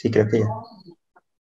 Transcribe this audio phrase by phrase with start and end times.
[0.00, 0.46] Sí, creo que ya.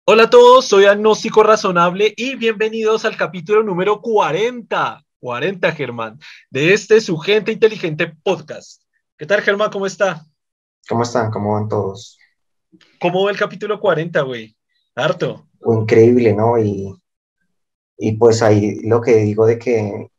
[0.06, 6.18] Hola a todos, soy Agnóstico Razonable y bienvenidos al capítulo número 40, 40 Germán,
[6.50, 8.84] de este Su Gente Inteligente podcast.
[9.18, 9.70] ¿Qué tal Germán?
[9.70, 10.26] ¿Cómo está?
[10.88, 11.30] ¿Cómo están?
[11.30, 12.18] ¿Cómo van todos?
[13.02, 14.56] ¿Cómo va el capítulo 40, güey?
[14.96, 15.46] Harto.
[15.66, 16.58] Increíble, ¿no?
[16.58, 16.96] Y,
[17.98, 20.10] y pues ahí lo que digo de que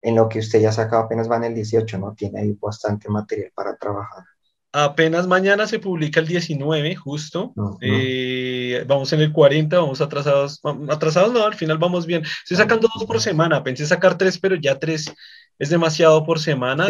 [0.00, 2.14] en lo que usted ya sacado apenas va en el 18, ¿no?
[2.14, 4.24] Tiene ahí bastante material para trabajar.
[4.72, 7.52] Apenas mañana se publica el 19, justo.
[7.80, 10.60] Eh, vamos en el 40, vamos atrasados.
[10.88, 12.22] Atrasados no, al final vamos bien.
[12.22, 13.64] Estoy sacando dos por semana.
[13.64, 15.12] Pensé sacar tres, pero ya tres
[15.60, 16.86] es demasiado por semana.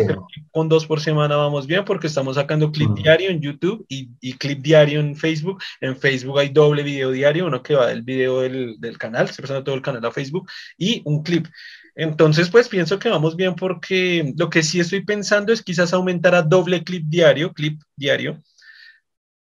[0.53, 4.61] con dos por semana vamos bien porque estamos sacando clip diario en YouTube y, clip
[4.61, 5.63] diario en Facebook.
[5.81, 9.43] En Facebook hay doble video diario, uno que va del video del, del canal, se
[9.43, 11.47] presenta todo el canal a Facebook y un clip.
[11.95, 16.35] Entonces, pues pienso que vamos bien porque lo que sí estoy pensando es quizás aumentar
[16.35, 18.43] a doble clip diario, clip diario,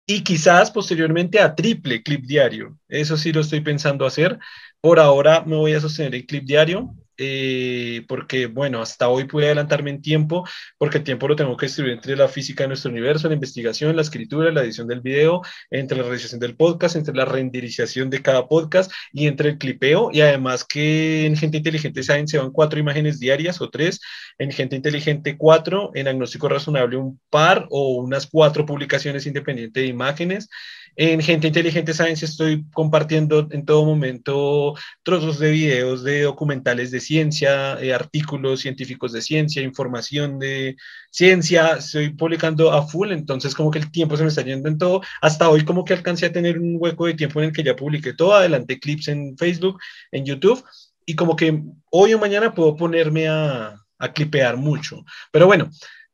[0.06, 2.76] y quizás posteriormente a triple clip diario.
[2.88, 4.38] Eso sí lo estoy pensando hacer.
[4.80, 6.94] Por ahora me voy a sostener el clip diario.
[7.22, 11.66] Eh, porque, bueno, hasta hoy pude adelantarme en tiempo, porque el tiempo lo tengo que
[11.66, 15.42] distribuir entre la física de nuestro universo, la investigación, la escritura, la edición del video,
[15.70, 20.08] entre la realización del podcast, entre la renderización de cada podcast y entre el clipeo,
[20.10, 24.00] y además que en Gente Inteligente saben se van cuatro imágenes diarias o tres,
[24.38, 29.88] en Gente Inteligente cuatro, en Agnóstico Razonable un par o unas cuatro publicaciones independientes de
[29.88, 30.48] imágenes,
[30.96, 37.00] en Gente Inteligente Science estoy compartiendo en todo momento trozos de videos, de documentales de
[37.00, 40.76] ciencia, eh, artículos científicos de ciencia, información de
[41.10, 44.78] ciencia, estoy publicando a full, entonces como que el tiempo se me está yendo en
[44.78, 45.02] todo.
[45.20, 47.76] Hasta hoy como que alcancé a tener un hueco de tiempo en el que ya
[47.76, 49.78] publiqué todo, adelante clips en Facebook,
[50.12, 50.62] en YouTube,
[51.06, 55.04] y como que hoy o mañana puedo ponerme a, a clipear mucho.
[55.30, 55.70] Pero bueno,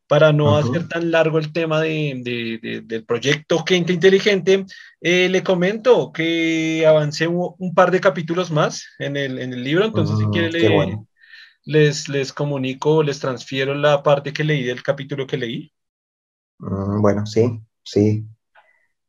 [0.07, 4.65] para no hacer tan largo el tema de, del proyecto Gente Inteligente,
[5.01, 9.85] eh, le comento que avancé un, par de capítulos más en el, en el libro,
[9.85, 10.97] entonces si mm, quiere
[11.67, 15.71] les, les comunico, les transfiero la parte que leí del capítulo que leí.
[16.59, 18.25] Mm, bueno, sí, sí.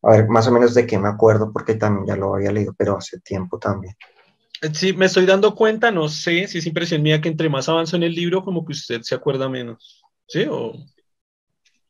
[0.03, 2.75] A ver, más o menos de qué me acuerdo, porque también ya lo había leído,
[2.76, 3.94] pero hace tiempo también.
[4.60, 7.69] Eh, sí, me estoy dando cuenta, no sé si es impresión mía que entre más
[7.69, 9.97] avanzo en el libro, como que usted se acuerda menos.
[10.28, 10.44] ¿Sí?
[10.49, 10.75] O...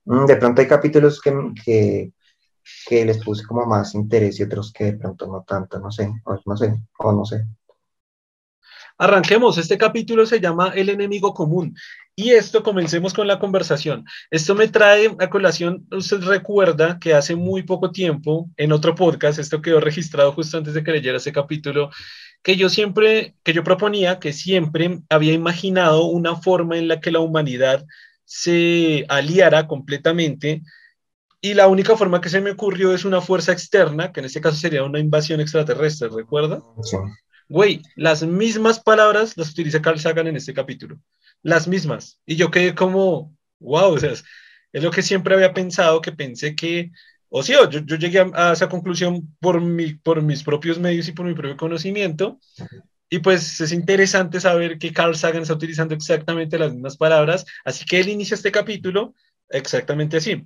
[0.04, 2.12] Mm, de pronto hay capítulos que,
[2.87, 6.10] que, les puse como más interés y otros que de pronto no tanto, no sé,
[6.25, 7.44] o no sé, o no sé.
[9.00, 11.76] Arranquemos, este capítulo se llama El enemigo común
[12.16, 14.04] y esto comencemos con la conversación.
[14.28, 19.38] Esto me trae a colación, usted recuerda que hace muy poco tiempo en otro podcast,
[19.38, 21.91] esto quedó registrado justo antes de que leyera ese capítulo,
[22.43, 27.12] que yo siempre, que yo proponía que siempre había imaginado una forma en la que
[27.12, 27.84] la humanidad
[28.28, 30.60] se aliara completamente
[31.40, 34.42] y la única forma que se me ocurrió es una fuerza externa, que en este
[34.42, 36.62] caso sería una invasión extraterrestre, ¿recuerda?
[36.82, 36.98] Sí.
[37.48, 40.98] Güey, las mismas palabras las utiliza Carl Sagan en este capítulo.
[41.42, 42.20] Las mismas.
[42.26, 44.24] Y yo quedé como, wow, o sea, es,
[44.74, 46.90] lo que siempre había pensado, que pensé que,
[47.30, 51.08] o sí, yo, yo llegué a, a, esa conclusión por, mi, por mis propios medios
[51.08, 52.38] y por mi propio conocimiento,
[53.10, 57.84] y pues es interesante saber que Carl Sagan está utilizando exactamente las mismas palabras, así
[57.84, 59.14] que él inicia este capítulo
[59.48, 60.44] exactamente así.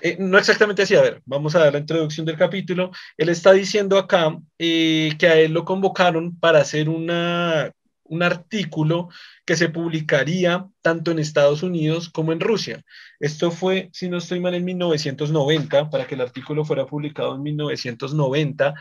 [0.00, 2.90] Eh, no exactamente así, a ver, vamos a dar la introducción del capítulo.
[3.16, 7.72] Él está diciendo acá eh, que a él lo convocaron para hacer una,
[8.04, 9.08] un artículo
[9.44, 12.82] que se publicaría tanto en Estados Unidos como en Rusia.
[13.20, 17.42] Esto fue, si no estoy mal, en 1990, para que el artículo fuera publicado en
[17.42, 18.74] 1990.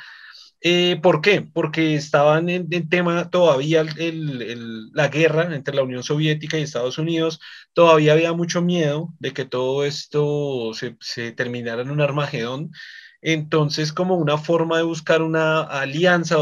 [0.63, 1.41] Eh, ¿Por qué?
[1.41, 7.39] Porque estaban en, tema todavía la guerra entre la Unión Soviética y Estados Unidos,
[7.73, 12.71] todavía había mucho miedo de que todo esto se, terminara en un Armagedón.
[13.23, 16.37] Entonces, como una forma de buscar una alianza,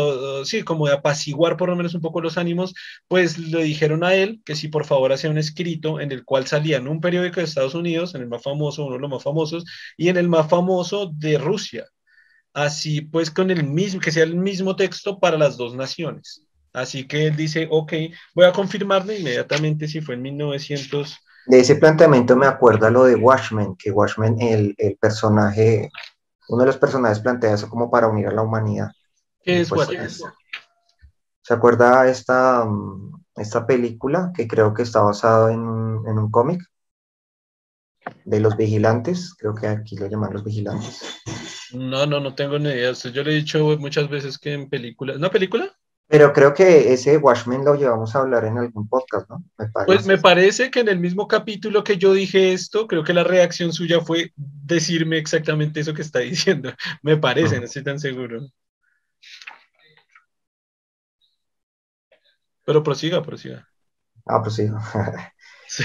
[0.46, 2.74] sí, como de apaciguar por lo menos un poco los ánimos,
[3.07, 6.47] pues le dijeron a él que si por favor hacía un escrito en el cual
[6.47, 9.24] salía en un periódico de Estados Unidos, en el más famoso, uno de los más
[9.24, 9.66] famosos,
[9.97, 11.86] y en el más famoso de Rusia
[12.53, 16.44] así pues con el mismo, que sea el mismo texto para las dos naciones.
[16.74, 17.94] Así que él dice, ok,
[18.35, 21.18] voy a confirmarle inmediatamente si fue en 1900.
[21.47, 25.89] De ese planteamiento me acuerda lo de Watchmen, que Watchmen, el, el personaje,
[26.47, 28.89] uno de los personajes plantea eso como para unir a la humanidad.
[29.41, 30.09] ¿Qué es pues, Watchmen?
[31.41, 32.68] ¿Se acuerda esta,
[33.35, 36.62] esta película que creo que está basada en, en un cómic?
[38.25, 41.19] De los vigilantes, creo que aquí lo llaman los vigilantes.
[41.74, 42.92] No, no, no tengo ni idea.
[42.94, 45.18] Yo le he dicho muchas veces que en películas.
[45.18, 45.75] ¿Una película?
[46.07, 49.44] Pero creo que ese Watchmen lo llevamos a hablar en algún podcast, ¿no?
[49.60, 53.13] Me pues me parece que en el mismo capítulo que yo dije esto, creo que
[53.13, 56.71] la reacción suya fue decirme exactamente eso que está diciendo.
[57.04, 58.42] Me parece, no, estoy tan seguro.
[62.65, 63.68] Pero prosiga, prosiga.
[64.25, 64.80] Ah, prosiga.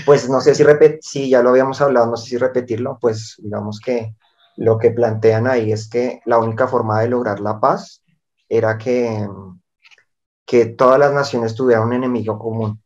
[0.07, 0.65] Pues no sé si,
[1.03, 4.15] si ya lo habíamos hablado, no sé si repetirlo, pues digamos que
[4.57, 8.03] lo que plantean ahí es que la única forma de lograr la paz
[8.49, 9.27] era que,
[10.47, 12.81] que todas las naciones tuvieran un enemigo común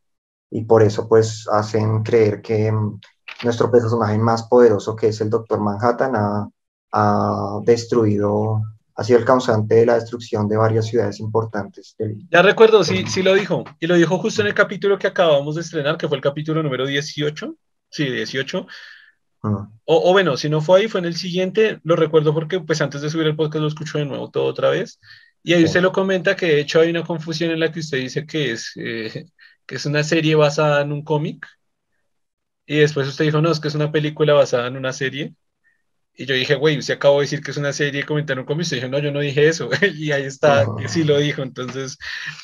[0.50, 3.00] y por eso pues hacen creer que mm,
[3.44, 8.62] nuestro personaje más poderoso que es el Doctor Manhattan ha, destruido
[8.94, 11.94] ha sido el causante de la destrucción de varias ciudades importantes.
[12.32, 13.62] Ya recuerdo, sí, sí lo dijo.
[13.79, 16.65] Y lo dijo justo en el capítulo que acabamos de estrenar, que fue el capítulo
[16.65, 17.55] número 18.
[17.91, 18.67] Sí, 18.
[19.43, 19.69] Ah.
[19.85, 21.81] O, bueno, si no fue ahí, fue en el siguiente.
[21.85, 24.70] Lo recuerdo porque pues antes de subir el podcast lo escucho de nuevo todo otra
[24.70, 25.00] vez.
[25.43, 27.99] Y ahí usted lo comenta que de hecho hay una confusión en la que usted
[27.99, 29.26] dice que es, eh,
[29.67, 31.46] que es una serie basada en un cómic.
[32.67, 35.35] Y después usted dijo, no, es que es una película basada en una serie.
[36.14, 38.67] Y yo dije, güey, usted acabó de decir que es una serie, comentaron un cómic.
[38.73, 39.70] Y dije, no, yo no dije eso.
[39.94, 41.43] y ahí está, sí lo dijo.
[41.43, 41.96] Entonces,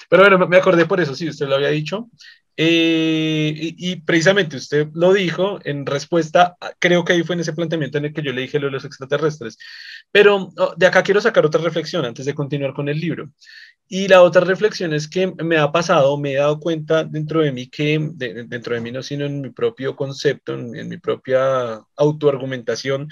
[0.08, 2.08] pero bueno, me acordé por eso, sí, usted lo había dicho.
[2.56, 7.99] Eh, y, precisamente usted lo dijo en respuesta, creo que ahí fue en ese planteamiento
[7.99, 9.59] en el que yo le dije lo de los extraterrestres.
[10.12, 13.31] Pero oh, de acá quiero sacar otra reflexión antes de continuar con el libro.
[13.89, 17.53] Y la otra reflexión es que me ha pasado, me he dado cuenta dentro de
[17.53, 23.09] mí que, dentro de mí no, sino en mi propio concepto, en, mi propia autoargumentación,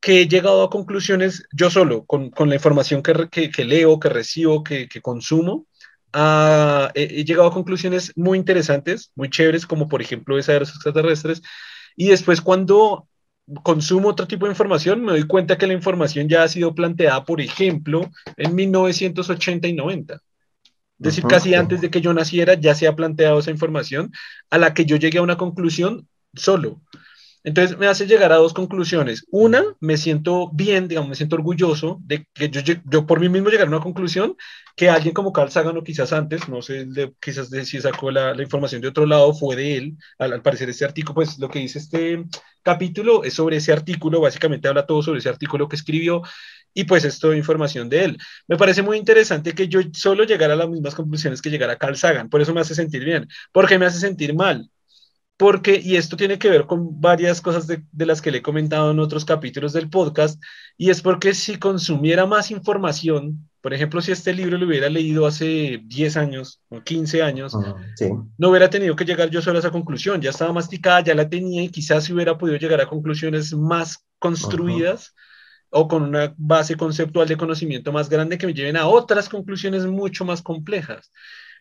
[0.00, 4.00] que he llegado a conclusiones yo solo, con, con la información que, que, que, leo,
[4.00, 5.66] que recibo, que, que consumo,
[6.12, 10.60] a, he, he, llegado a conclusiones muy interesantes, muy chéveres, como por ejemplo esa de
[10.60, 11.42] los extraterrestres.
[11.96, 13.08] Y después cuando
[13.62, 17.24] consumo otro tipo de información, me doy cuenta que la información ya ha sido planteada,
[17.24, 20.14] por ejemplo, en 1980 y 90.
[20.14, 20.20] Es
[20.98, 24.12] decir, casi antes de que yo naciera ya se ha planteado esa información
[24.50, 26.80] a la que yo llegué a una conclusión solo.
[27.44, 29.24] Entonces me hace llegar a dos conclusiones.
[29.30, 33.48] Una, me siento bien, digamos, me siento orgulloso de que yo, yo por mí mismo
[33.48, 34.36] llegar a una conclusión
[34.76, 36.86] que alguien como Carl Sagan o quizás antes, no sé,
[37.20, 39.96] quizás de, si sacó la, información de otro lado, fue de él.
[40.18, 42.24] Al, al, parecer este artículo, pues lo que dice este
[42.62, 46.22] capítulo es sobre ese artículo, básicamente habla todo sobre ese artículo que escribió
[46.74, 48.18] y pues esto información de él.
[48.48, 51.96] Me parece muy interesante que yo solo llegara a las mismas conclusiones que llegara Carl
[51.96, 54.70] Sagan, por eso me hace sentir bien, porque me hace sentir mal
[55.42, 58.42] porque, y esto tiene que ver con varias cosas de, de, las que le he
[58.42, 60.40] comentado en otros capítulos del podcast,
[60.78, 65.26] y es porque si consumiera más información, por ejemplo, si este libro lo hubiera leído
[65.26, 68.08] hace 10 años o 15 años, uh, sí.
[68.38, 71.28] no hubiera tenido que llegar yo solo a esa conclusión, ya estaba masticada, ya la
[71.28, 75.08] tenía y quizás hubiera podido llegar a conclusiones más construidas.
[75.08, 75.84] Uh -huh.
[75.84, 79.86] o con una base conceptual de conocimiento más grande que me lleven a otras conclusiones
[79.86, 81.10] mucho más complejas.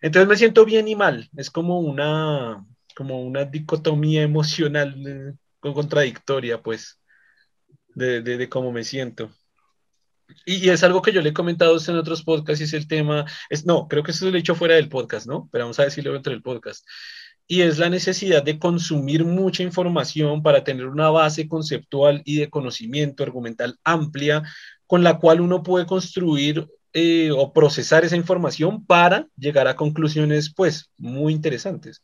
[0.01, 2.63] Entonces me siento bien y mal, es como una,
[2.95, 6.99] como una dicotomía emocional eh, contradictoria, pues,
[7.93, 9.31] de, de, de, cómo me siento.
[10.45, 12.87] Y, y, es algo que yo le he comentado en otros podcasts y es el
[12.87, 15.49] tema, es, no, creo que eso lo he dicho fuera del podcast, ¿no?
[15.51, 16.85] Pero vamos a decirlo dentro del podcast.
[17.47, 22.49] Y es la necesidad de consumir mucha información para tener una base conceptual y de
[22.49, 24.43] conocimiento argumental amplia
[24.87, 30.53] con la cual uno puede construir eh, o procesar esa información para llegar a conclusiones,
[30.53, 32.01] pues, muy interesantes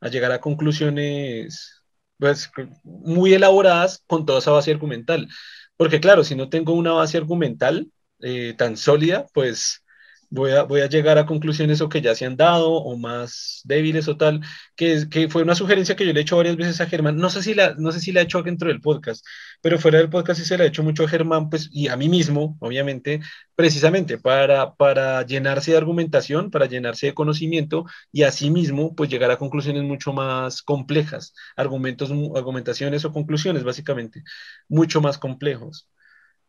[0.00, 1.82] a llegar a conclusiones
[2.18, 2.50] pues,
[2.82, 5.28] muy elaboradas con toda esa base argumental.
[5.76, 7.90] Porque claro, si no tengo una base argumental
[8.20, 9.84] eh, tan sólida, pues
[10.30, 13.60] voy a, voy a llegar a conclusiones o que ya se han dado o más
[13.64, 14.40] débiles o tal,
[14.76, 17.30] que, que fue una sugerencia que yo le he hecho varias veces a Germán, no
[17.30, 19.24] sé si la, no sé si la he hecho dentro del podcast,
[19.60, 21.96] pero fuera del podcast sí se la he hecho mucho a Germán, pues, y a
[21.96, 23.20] mí mismo, obviamente,
[23.54, 29.30] precisamente para, para llenarse de argumentación, para llenarse de conocimiento y así mismo, pues, llegar
[29.30, 34.22] a conclusiones mucho más complejas, argumentos, argumentaciones o conclusiones, básicamente,
[34.68, 35.88] mucho más complejos.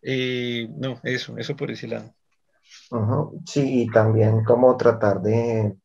[0.02, 2.16] Eh, no, eso, eso por ese lado.
[2.92, 3.42] Uh -huh.
[3.46, 5.78] Sí, y también como tratar de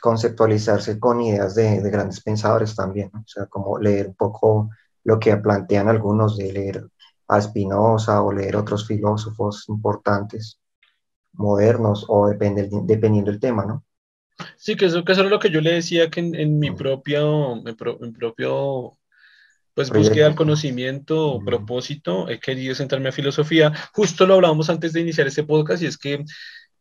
[0.00, 3.20] conceptualizarse con ideas de, de grandes pensadores también, ¿no?
[3.20, 4.70] o sea, como leer un poco
[5.04, 6.88] lo que plantean algunos, de leer
[7.28, 10.60] a Spinoza o leer otros filósofos importantes,
[11.34, 13.84] modernos, o depende, dependiendo del tema, ¿no?
[14.56, 16.70] Sí, que eso, que eso es lo que yo le decía que en, en mi
[16.70, 18.98] propio, en, pro, en propio
[19.78, 23.72] pues búsqueda del conocimiento, propósito, he querido centrarme a filosofía.
[23.92, 26.24] Justo lo hablábamos antes de iniciar este podcast y es que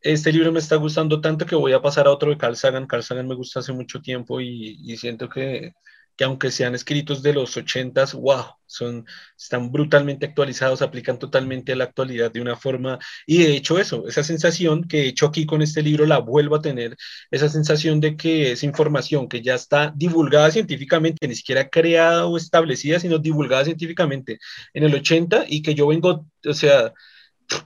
[0.02, 2.88] este libro me está gustando tanto que voy a pasar a otro de Carl Sagan.
[2.88, 5.74] Carl Sagan me gusta hace mucho tiempo y, y siento que,
[6.18, 9.06] que aunque sean escritos de los 80s, wow, son,
[9.38, 14.08] están brutalmente actualizados, aplican totalmente a la actualidad de una forma, y de hecho eso,
[14.08, 16.98] esa sensación que he hecho aquí con este libro la vuelvo a tener,
[17.32, 22.38] esa sensación de que es información que ya está divulgada científicamente, ni siquiera creada o
[22.38, 24.40] establecida, sino divulgada científicamente
[24.74, 26.94] en el 80 y que yo vengo, o sea,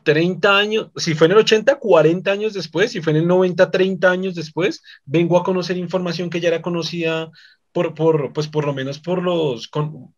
[0.04, 3.72] 30 años, si fue en el 80, 40 años después, si fue en el 90,
[3.72, 7.32] 30 años después, vengo a conocer información que ya era conocida
[7.72, 9.70] por, por, pues por lo menos por los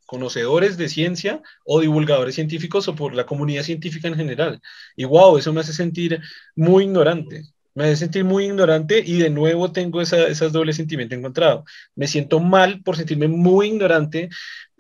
[0.06, 4.62] conocedores de ciencia o divulgadores científicos o por la comunidad científica en general.
[4.96, 6.20] Y wow, eso me hace sentir
[6.56, 7.44] muy ignorante.
[7.76, 11.66] Me hace sentir muy ignorante y de nuevo tengo esa, esas doble sentimiento encontrado.
[11.96, 14.30] Me siento mal por sentirme muy ignorante,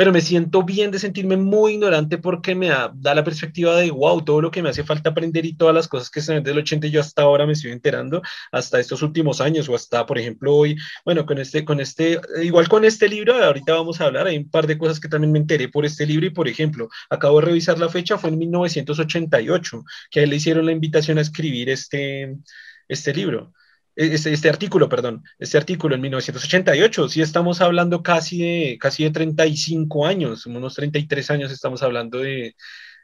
[0.03, 4.21] pero me siento bien de sentirme muy ignorante porque me da, la perspectiva de, wow,
[4.21, 6.57] todo lo que me hace falta aprender y todas las cosas que se ven del
[6.57, 10.53] 80 yo hasta ahora me estoy enterando, hasta estos últimos años o hasta, por ejemplo,
[10.53, 14.35] hoy, bueno, con este, con este, igual con este libro, ahorita vamos a hablar, hay
[14.35, 17.39] un par de cosas que también me enteré por este libro y, por ejemplo, acabo
[17.39, 21.21] de revisar la fecha, fue en 1988, que a él le hicieron la invitación a
[21.21, 22.35] escribir este
[22.89, 23.53] este libro,
[23.95, 29.11] este, este, artículo, perdón, este artículo en 1988, sí estamos hablando casi de, casi de
[29.11, 32.55] 35 años, unos 33 años estamos hablando de,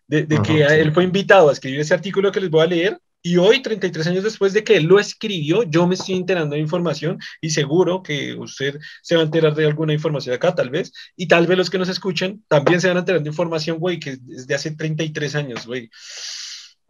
[0.07, 3.35] de, que él fue invitado a escribir ese artículo que les voy a leer, y
[3.35, 7.19] hoy, 33 años después de que él lo escribió, yo me estoy enterando de información
[7.41, 11.27] y seguro que usted se va a enterar de alguna información acá, tal vez, y
[11.27, 14.11] tal vez los que nos escuchen también se van a enterar de información, güey, que
[14.11, 15.89] es de hace 33 años, güey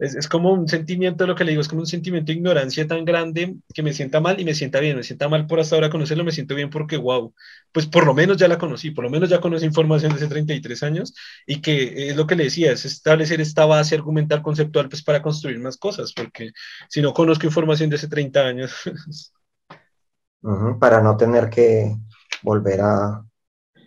[0.00, 2.86] es, es, como un sentimiento, lo que le digo, es como un sentimiento de ignorancia
[2.86, 5.76] tan grande que me sienta mal y me sienta bien, me sienta mal por hasta
[5.76, 7.34] ahora conocerlo, me siento bien porque, wow,
[7.70, 10.28] pues por lo menos ya la conocí, por lo menos ya conocí información de hace
[10.28, 11.14] 33 años
[11.46, 15.20] y que es lo que le decía, es establecer esta base argumental conceptual pues para
[15.20, 16.50] construir más cosas, porque
[16.88, 18.72] si no conozco información de hace 30 años.
[20.80, 21.94] para no tener que
[22.42, 23.22] volver a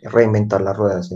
[0.03, 1.15] reinventar la rueda, sí.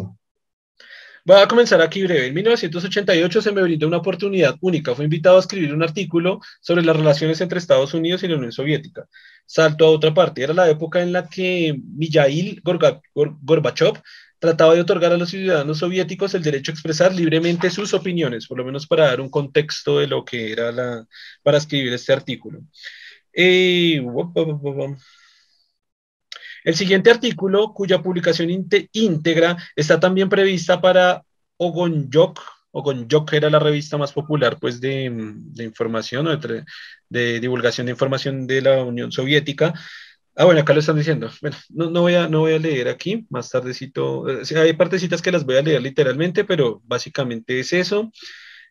[1.28, 2.28] Voy a comenzar aquí breve.
[2.28, 4.96] En 1988 se me brindó una oportunidad única.
[4.96, 8.54] Fui invitado a escribir un artículo sobre las relaciones entre Estados Unidos y la Unión
[8.54, 9.10] Soviética.
[9.46, 10.42] Salto a otra parte.
[10.42, 14.02] Era la época en la que Mijail Gorbachev
[14.40, 18.58] trataba de otorgar a los ciudadanos soviéticos el derecho a expresar libremente sus opiniones, por
[18.58, 21.06] lo menos para dar un contexto de lo que era la,
[21.44, 22.62] para escribir este artículo.
[23.34, 24.02] Eh,
[26.64, 28.50] el siguiente artículo, cuya publicación
[28.92, 31.24] íntegra está también prevista para
[31.58, 32.40] Ogonjok,
[32.72, 35.06] Ogonjok era la revista más popular pues, de,
[35.60, 36.38] información o
[37.10, 39.74] de, divulgación de información de la Unión Soviética.
[40.36, 41.32] Ah, bueno, acá lo están diciendo.
[41.42, 44.30] Bueno, no, voy, a, no voy a leer aquí, más tardecito.
[44.30, 48.12] Eh, hay partecitas que las voy a leer literalmente, pero básicamente es eso.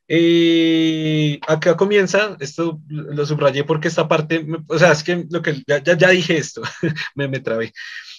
[0.09, 5.63] Eh, acá comienza, esto lo subrayé porque esta parte, o sea, es que lo que
[5.67, 6.63] ya, ya, dije esto,
[7.15, 7.73] me, me trabé.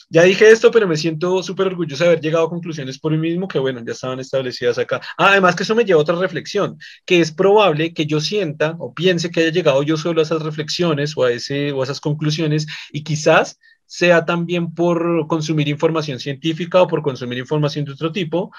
[0.09, 3.17] Ya dije esto, pero me siento súper orgulloso de haber llegado a conclusiones por mí
[3.17, 5.01] mismo que, bueno, ya estaban establecidas acá.
[5.17, 8.75] Ah, además que eso me lleva a otra reflexión, que es probable que yo sienta
[8.79, 11.83] o piense que haya llegado yo solo a esas reflexiones o a, ese, o a
[11.83, 17.93] esas conclusiones y quizás sea también por consumir información científica o por consumir información de
[17.93, 18.51] otro tipo,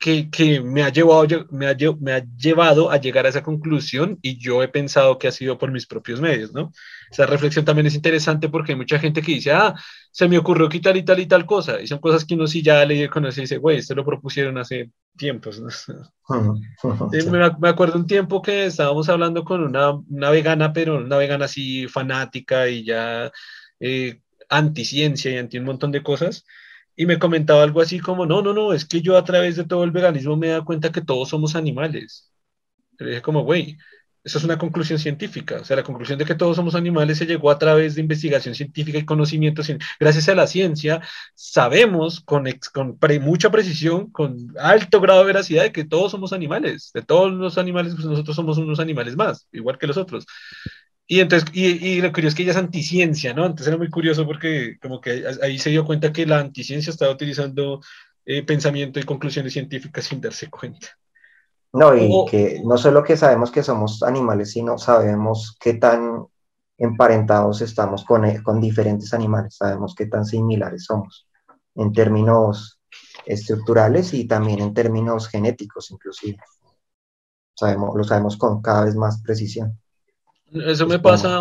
[0.00, 4.38] que, me, ha llevado, me, ha, me ha llevado a llegar a esa conclusión y
[4.38, 6.72] yo he pensado que ha sido por mis propios medios, ¿no?
[7.10, 9.74] Esa reflexión también es interesante porque hay mucha gente que dice, ah,
[10.10, 12.62] se me ocurrió quitar y tal y tal cosa, y son cosas que uno sí
[12.62, 15.68] ya le conoce y dice, güey, esto lo propusieron hace tiempos, ¿no?
[17.60, 21.86] me, acuerdo un tiempo que estábamos hablando con una, una vegana, pero una vegana así
[21.88, 23.30] fanática y ya
[23.78, 26.46] eh, anti ciencia y anti un montón de cosas,
[27.00, 29.64] y me comentaba algo así como, no, no, no, es que yo a través de
[29.64, 32.30] todo el veganismo me he dado cuenta que todos somos animales.
[32.98, 33.78] Le dije como, güey,
[34.22, 35.60] eso es una conclusión científica.
[35.62, 38.54] O sea, la conclusión de que todos somos animales se llegó a través de investigación
[38.54, 39.62] científica y conocimiento.
[39.98, 41.00] Gracias a la ciencia,
[41.34, 46.90] sabemos con, con mucha precisión, con alto grado de veracidad, de que todos somos animales.
[46.92, 50.26] De todos los animales, pues nosotros somos unos animales más, igual que los otros.
[51.12, 53.44] Y entonces, y, lo curioso es que ella es anticiencia, ¿no?
[53.44, 57.10] Entonces era muy curioso porque como que ahí se dio cuenta que la anticiencia estaba
[57.10, 57.80] utilizando
[58.24, 60.86] eh, pensamiento y conclusiones científicas sin darse cuenta.
[61.72, 66.26] No, y que no solo que sabemos que somos animales, sino sabemos qué tan
[66.78, 71.26] emparentados estamos con, eh, con diferentes animales, sabemos qué tan similares somos
[71.74, 72.78] en términos
[73.26, 76.38] estructurales y también en términos genéticos inclusive.
[77.56, 79.76] Sabemos, lo sabemos con cada vez más precisión.
[80.52, 81.40] Eso me pasa,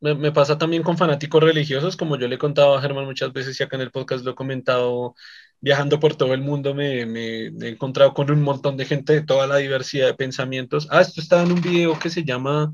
[0.00, 3.58] me, pasa también con fanáticos religiosos, como yo le he contado a Germán muchas veces
[3.58, 5.14] y acá en el podcast lo he comentado,
[5.60, 9.46] viajando por todo el mundo me, he encontrado con un montón de gente de toda
[9.46, 10.88] la diversidad de pensamientos.
[10.90, 12.72] Ah, esto está en un video que se llama,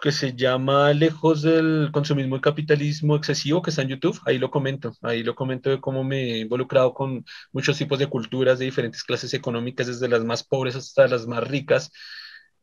[0.00, 4.18] que se llama Lejos del consumismo y capitalismo excesivo, que está en YouTube.
[4.24, 4.92] Ahí lo comento.
[5.02, 9.02] Ahí lo comento de cómo me he involucrado con muchos tipos de culturas de diferentes
[9.04, 11.90] clases económicas, desde las más pobres hasta las más ricas.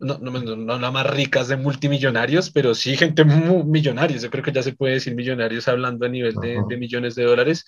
[0.01, 4.23] No, no, no, las más ricas de multimillonarios, pero sí gente muy millonarios.
[4.23, 7.23] Yo creo que ya se puede decir millonarios hablando a nivel de, de millones de
[7.23, 7.65] dólares.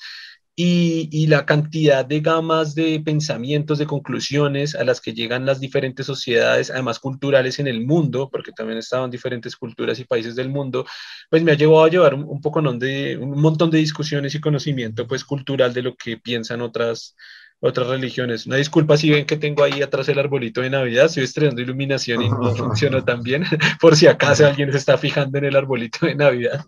[0.56, 6.06] Y, la cantidad de gamas de pensamientos, de conclusiones a las que llegan las diferentes
[6.06, 10.86] sociedades, además culturales en el mundo, porque también estaban diferentes culturas y países del mundo,
[11.32, 15.08] pues me ha llevado a llevar un, poco de, un montón de discusiones y conocimiento
[15.08, 17.16] pues cultural de lo que piensan otras,
[17.64, 18.46] otras religiones.
[18.46, 22.22] Una disculpa si ven que tengo ahí atrás el arbolito de Navidad, estoy estrenando iluminación
[22.22, 23.46] y no funciona tan bien,
[23.80, 26.66] por si acaso alguien se está fijando en el arbolito de Navidad.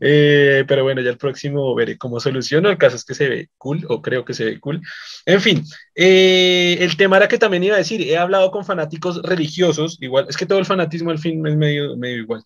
[0.00, 2.70] Eh, pero bueno, ya el próximo veré cómo soluciono.
[2.70, 4.80] El caso es que se ve cool, o creo que se ve cool.
[5.26, 5.62] En fin,
[5.94, 10.26] eh, el tema era que también iba a decir, he hablado con fanáticos religiosos, igual,
[10.30, 12.42] es que todo el fanatismo al fin es medio, medio igual.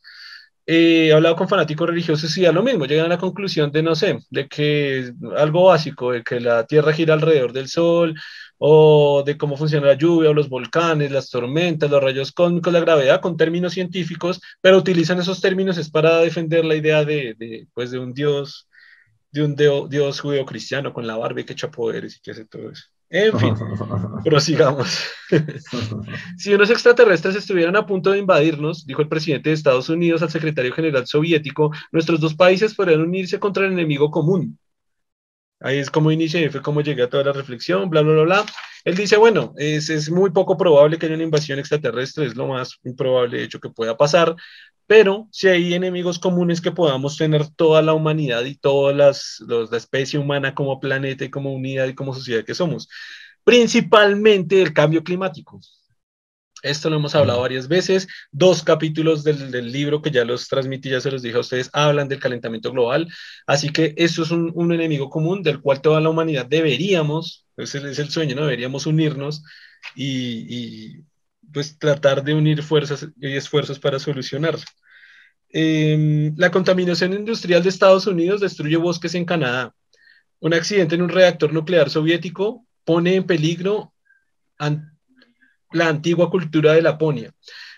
[0.66, 3.82] Eh, he hablado con fanáticos religiosos y da lo mismo, llegan a la conclusión de,
[3.82, 8.14] no sé, de que algo básico, de que la Tierra gira alrededor del Sol,
[8.56, 12.80] o de cómo funciona la lluvia, o los volcanes, las tormentas, los rayos cósmicos, la
[12.80, 17.66] gravedad, con términos científicos, pero utilizan esos términos es para defender la idea de, de
[17.74, 18.68] pues, de un Dios,
[19.32, 22.70] de un Dios judeo-cristiano con la barba y que echa poderes y que hace todo
[22.70, 22.84] eso.
[23.10, 23.54] En fin,
[24.24, 25.08] prosigamos.
[26.36, 30.30] si unos extraterrestres estuvieran a punto de invadirnos, dijo el presidente de Estados Unidos al
[30.30, 34.58] secretario general soviético, nuestros dos países podrían unirse contra el enemigo común.
[35.60, 38.22] Ahí es como inicia y fue como llegué a toda la reflexión, bla, bla, bla,
[38.24, 38.44] bla.
[38.84, 42.48] Él dice, bueno, es, es muy poco probable que haya una invasión extraterrestre, es lo
[42.48, 44.36] más improbable hecho que pueda pasar,
[44.86, 49.76] pero si hay enemigos comunes que podamos tener toda la humanidad y toda las, la
[49.76, 52.88] especie humana como planeta y como unidad y como sociedad que somos,
[53.44, 55.60] principalmente el cambio climático.
[56.62, 58.08] Esto lo hemos hablado varias veces.
[58.32, 61.68] Dos capítulos del, del, libro que ya los transmití, ya se los dije a ustedes,
[61.74, 63.06] hablan del calentamiento global.
[63.46, 67.78] Así que eso es un, un enemigo común del cual toda la humanidad deberíamos, ese
[67.90, 68.42] es el sueño, ¿no?
[68.42, 69.42] Deberíamos unirnos
[69.94, 71.04] y, y
[71.54, 74.56] pues tratar de unir fuerzas y esfuerzos para solucionar.
[75.50, 79.72] Eh, la contaminación industrial de Estados Unidos destruye bosques en Canadá.
[80.40, 83.94] Un accidente en un reactor nuclear soviético pone en peligro
[84.58, 87.32] la antigua cultura de Laponia.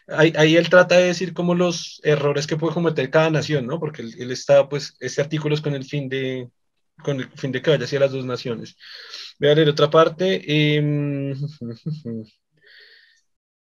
[0.09, 3.78] Ahí, ahí, él trata de decir como los errores que puede cometer cada nación, ¿no?
[3.78, 6.49] Porque él, él, está, pues, este artículo es con el fin de,
[7.02, 8.76] con el fin de que vaya hacia las dos naciones.
[9.39, 10.43] Voy a leer otra parte.
[10.47, 11.34] Eh,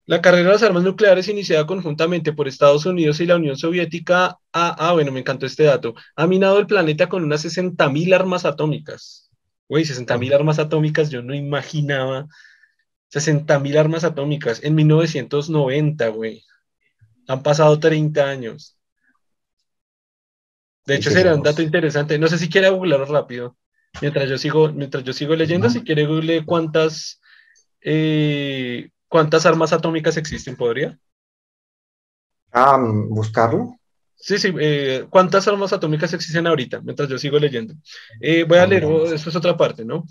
[0.07, 4.39] la carrera de las armas nucleares iniciada conjuntamente por Estados Unidos y la Unión Soviética,
[4.53, 8.45] ah, ah bueno, me encantó este dato, ha minado el planeta con unas 60.000 armas
[8.45, 9.31] atómicas.
[9.69, 12.27] Güey, 60.000 armas atómicas, yo no imaginaba
[13.15, 16.43] 60 mil armas atómicas en 1990, güey.
[17.29, 18.77] Han pasado 30 años.
[20.85, 22.19] De hecho, será un dato interesante.
[22.19, 23.57] No sé si quiere googlearlo rápido.
[24.01, 27.21] Mientras yo sigo, mientras yo sigo leyendo, si quiere google cuántas,
[27.83, 30.99] eh, cuántas armas atómicas existen, ¿podría?
[32.51, 32.77] Ah,
[33.09, 33.79] buscarlo.
[34.17, 36.81] Sí, sí, eh, ¿cuántas armas atómicas existen ahorita?
[36.81, 37.75] Mientras yo sigo leyendo.
[38.21, 38.83] Eh, voy a ah, leer,
[39.15, 40.05] esto es otra parte, ¿no?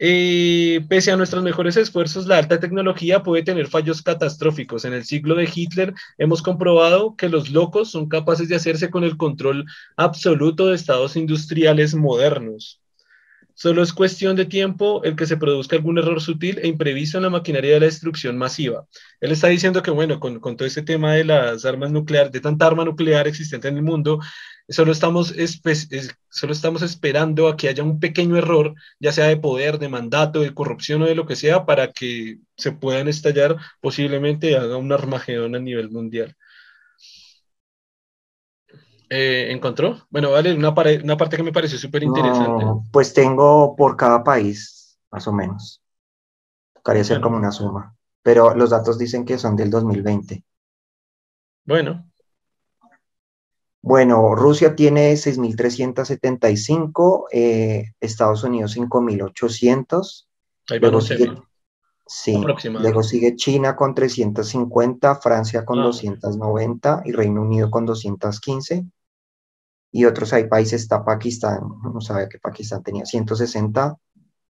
[0.00, 4.84] Eh, pese a nuestros mejores esfuerzos, la alta tecnología puede tener fallos catastróficos.
[4.84, 9.04] En el siglo de Hitler hemos comprobado que los locos son capaces de hacerse con
[9.04, 9.64] el control
[9.96, 12.79] absoluto de estados industriales modernos.
[13.54, 17.24] Solo es cuestión de tiempo el que se produzca algún error sutil e imprevisto en
[17.24, 18.86] la maquinaria de la destrucción masiva.
[19.20, 22.40] Él está diciendo que, bueno, con, con todo este tema de las armas nucleares, de
[22.40, 24.20] tanta arma nuclear existente en el mundo,
[24.70, 25.34] Solo estamos,
[26.28, 30.40] solo estamos esperando a que haya un pequeño error, ya sea de poder, de mandato,
[30.40, 34.92] de corrupción o de lo que sea, para que se puedan estallar, posiblemente haga un
[34.92, 36.36] armagedón a nivel mundial.
[39.10, 40.06] Eh, ¿Encontró?
[40.08, 42.64] Bueno, vale, una, una, parte que me pareció súper interesante.
[42.92, 45.82] pues tengo por cada país, más o menos.
[46.74, 47.96] Tocaría ser como una suma.
[48.22, 50.44] Pero los datos dicen que son del 2020.
[51.64, 52.10] Bueno,
[53.82, 60.26] bueno, Rusia tiene 6.375, eh, Estados Unidos 5.800.
[60.80, 61.32] Luego sigue,
[62.06, 62.38] sí,
[62.70, 67.02] luego sigue China con 350, Francia con 290 ah.
[67.06, 68.84] y Reino Unido con 215.
[69.92, 73.96] Y otros hay países, está Pakistán, no sabía que Pakistán tenía 160,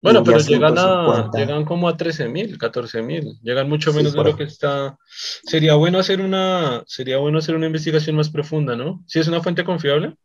[0.02, 4.23] bueno, pero llegan, a, llegan como a 13 mil, 14 mil, llegan mucho menos de
[4.23, 4.97] lo que está.
[5.43, 9.04] Sería bueno hacer una, sería bueno hacer una investigación más profunda, ¿no?
[9.08, 10.15] Si es una fuente confiable.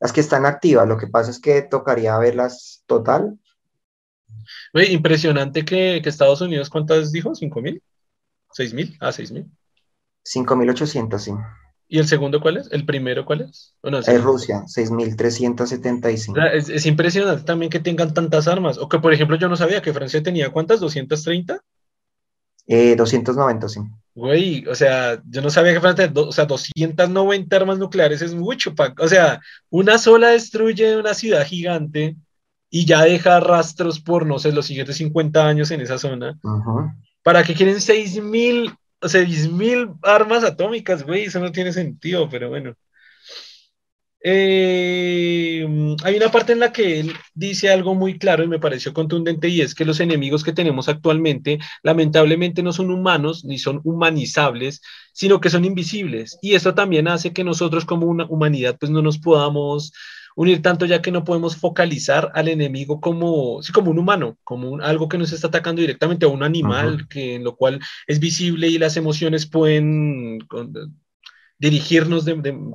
[0.00, 3.38] Las que están activas, lo que pasa es que tocaría verlas total.
[4.72, 7.32] Oye, impresionante que, que, Estados Unidos, ¿cuántas dijo?
[7.32, 7.82] ¿5 mil?
[8.56, 8.96] ¿6 mil?
[9.00, 9.46] Ah, 6 mil.
[10.24, 11.32] 5.800, sí.
[11.90, 12.68] ¿Y el segundo cuál es?
[12.70, 13.74] ¿El primero cuál es?
[13.82, 16.50] es Rusia, 6.375.
[16.52, 18.76] Es, es impresionante también que tengan tantas armas.
[18.76, 21.62] O que, por ejemplo, yo no sabía que Francia tenía cuántas, 230.
[22.66, 23.80] Eh, 290, sí.
[24.14, 28.74] Güey, o sea, yo no sabía que Francia, o sea, 290 armas nucleares es mucho.
[28.98, 32.16] o sea, una sola destruye una ciudad gigante
[32.68, 36.38] y ya deja rastros por, no sé, los siguientes 50 años en esa zona.
[37.22, 38.76] ¿Para qué quieren 6.000
[39.52, 42.74] mil armas atómicas, güey, eso no tiene sentido, pero bueno.
[44.20, 45.64] Eh,
[46.02, 49.48] hay una parte en la que él dice algo muy claro y me pareció contundente
[49.48, 54.82] y es que los enemigos que tenemos actualmente lamentablemente no son humanos ni son humanizables,
[55.12, 56.36] sino que son invisibles.
[56.42, 59.92] Y esto también hace que nosotros como una humanidad pues no nos podamos
[60.38, 64.70] unir tanto ya que no podemos focalizar al enemigo como, sí, como un humano, como
[64.70, 68.20] un, algo que nos está atacando directamente a un animal, que, en lo cual es
[68.20, 70.38] visible y las emociones pueden
[71.58, 72.24] dirigirnos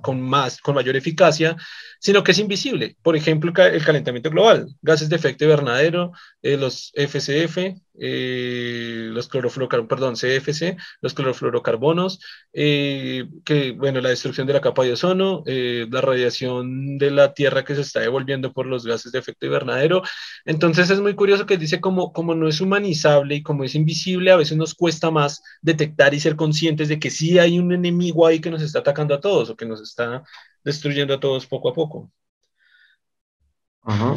[0.01, 1.55] con, más, con mayor eficacia,
[2.01, 2.97] sino que es invisible.
[3.01, 9.89] Por ejemplo, el calentamiento global, gases de efecto invernadero, eh, los FCF, eh, los clorofluorocarbonos,
[9.89, 12.19] perdón, CFC, los clorofluorocarbonos,
[12.53, 17.63] eh, que, bueno, la destrucción de la capa de ozono, la radiación de la Tierra
[17.63, 20.01] que se está devolviendo por los gases de efecto invernadero.
[20.45, 24.31] Entonces es muy curioso que dice como, como no es humanizable y como es invisible,
[24.31, 28.25] a veces nos cuesta más detectar y ser conscientes de que sí hay un enemigo
[28.27, 30.23] ahí que nos está atacando a todos o que nos está
[30.63, 32.11] destruyendo a todos poco a poco.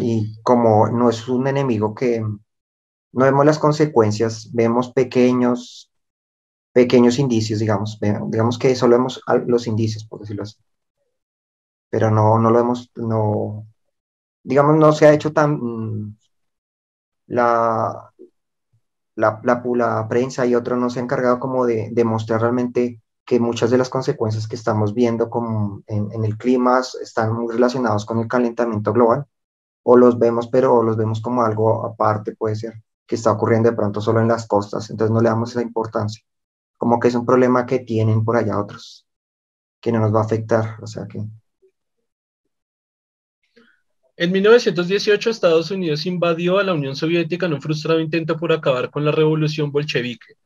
[0.00, 2.22] Y como no es un enemigo que
[3.12, 5.90] no vemos las consecuencias, vemos pequeños,
[6.72, 10.56] pequeños indicios, digamos, digamos que solo vemos los indicios, por decirlo así.
[11.90, 13.66] Pero no, no lo vemos, no,
[14.42, 16.16] digamos, no se ha hecho tan,
[17.26, 18.12] la,
[19.14, 23.40] la, la, prensa y otros no se han encargado como de, de mostrar realmente que
[23.40, 28.20] muchas de las consecuencias que estamos viendo como en, el clima están muy relacionados con
[28.20, 29.26] el calentamiento global,
[29.82, 33.76] o los vemos, pero los vemos como algo aparte, puede ser, que está ocurriendo de
[33.76, 36.22] pronto solo en las costas, entonces no le damos esa importancia,
[36.76, 39.06] como que es un problema que tienen por allá otros,
[39.80, 41.24] que no nos va a afectar, o sea que...
[44.18, 48.90] En 1918 Estados Unidos invadió a la Unión Soviética en un frustrado intento por acabar
[48.90, 50.36] con la revolución bolchevique.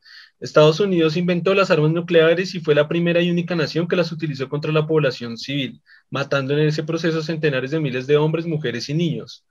[0.40, 4.11] Estados Unidos inventó las armas nucleares y fue la primera y única nación que las
[4.11, 8.88] utilizó contra la población civil, matando en ese proceso centenares de miles de hombres, mujeres
[8.88, 9.44] y niños.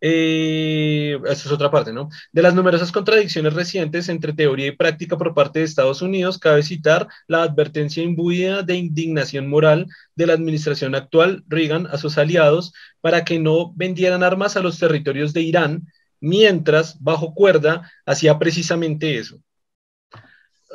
[0.00, 2.08] Eh, esta es otra parte, ¿no?
[2.32, 6.62] De las numerosas contradicciones recientes entre teoría y práctica por parte de Estados Unidos, cabe
[6.62, 12.72] citar la advertencia imbuida de indignación moral de la administración actual, Reagan, a sus aliados,
[13.00, 15.86] para que no vendieran armas a los territorios de Irán,
[16.20, 19.40] mientras, bajo cuerda, hacía precisamente eso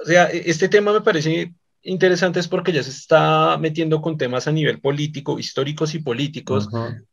[0.02, 1.54] o sea, e, este tema me parece
[1.86, 6.68] interesante es porque ya se está metiendo con temas a nivel político, históricos y políticos,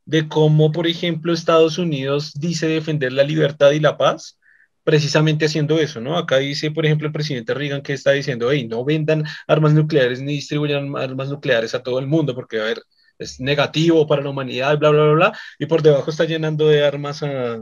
[0.05, 4.41] de cómo, por ejemplo, Estados Unidos dice defender la libertad y la paz,
[4.83, 6.19] precisamente haciendo eso, ¿no?
[6.19, 10.21] Acá dice, por ejemplo, el presidente Reagan que está diciendo, hey, no vendan armas nucleares
[10.21, 12.83] ni distribuyan armas nucleares a todo el mundo, porque, a ver,
[13.19, 16.85] es negativo para la humanidad, bla, bla, bla, bla, y por debajo está llenando de
[16.85, 17.59] armas a,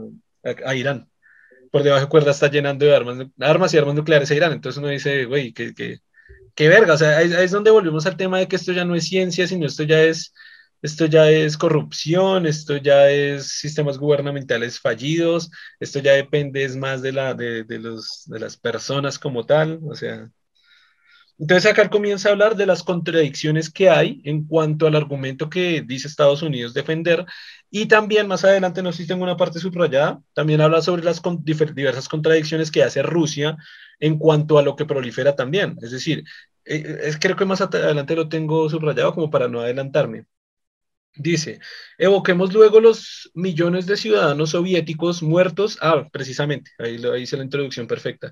[0.65, 1.07] a Irán
[1.71, 4.51] por debajo de cuerda está llenando de armas, armas y armas nucleares a Irán.
[4.51, 6.01] Entonces uno dice, güey, qué,
[6.55, 6.93] qué, verga.
[6.93, 9.47] O sea, ahí, es donde volvemos al tema de que esto ya no es ciencia,
[9.47, 10.33] sino esto ya es,
[10.81, 17.11] esto ya es corrupción, esto ya es sistemas gubernamentales fallidos, esto ya depende más de,
[17.13, 19.79] la, de, de, los, de las personas como tal.
[19.89, 20.29] O sea,
[21.41, 25.81] entonces acá comienza a hablar de las contradicciones que hay en cuanto al argumento que
[25.81, 27.25] dice Estados Unidos defender
[27.71, 31.19] y también más adelante, no sé si tengo una parte subrayada, también habla sobre las
[31.73, 33.57] diversas contradicciones que hace Rusia
[34.01, 35.77] en cuanto a lo que prolifera también.
[35.81, 36.25] Es decir,
[36.65, 40.25] eh, es, creo que más adelante lo tengo subrayado como para no adelantarme.
[41.15, 41.59] Dice,
[41.97, 45.77] evoquemos luego los millones de ciudadanos soviéticos muertos.
[45.81, 48.31] Ah, precisamente, ahí, ahí hice la introducción perfecta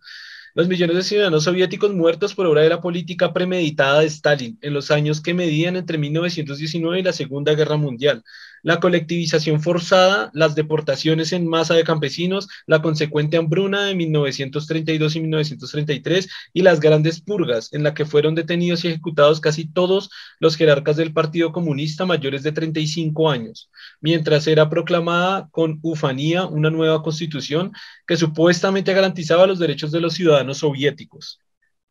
[0.54, 4.74] los millones de ciudadanos soviéticos muertos por obra de la política premeditada de Stalin en
[4.74, 8.24] los años que medían entre 1919 y la Segunda Guerra Mundial,
[8.64, 15.20] la colectivización forzada, las deportaciones en masa de campesinos, la consecuente hambruna de 1932 y
[15.22, 20.56] 1933 y las grandes purgas en la que fueron detenidos y ejecutados casi todos los
[20.56, 23.70] jerarcas del Partido Comunista mayores de 35 años,
[24.02, 27.72] mientras era proclamada con ufanía una nueva constitución
[28.08, 31.40] que supuestamente garantizaba los derechos de los ciudadanos soviéticos.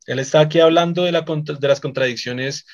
[0.06, 2.64] Él está aquí hablando de, de las contradicciones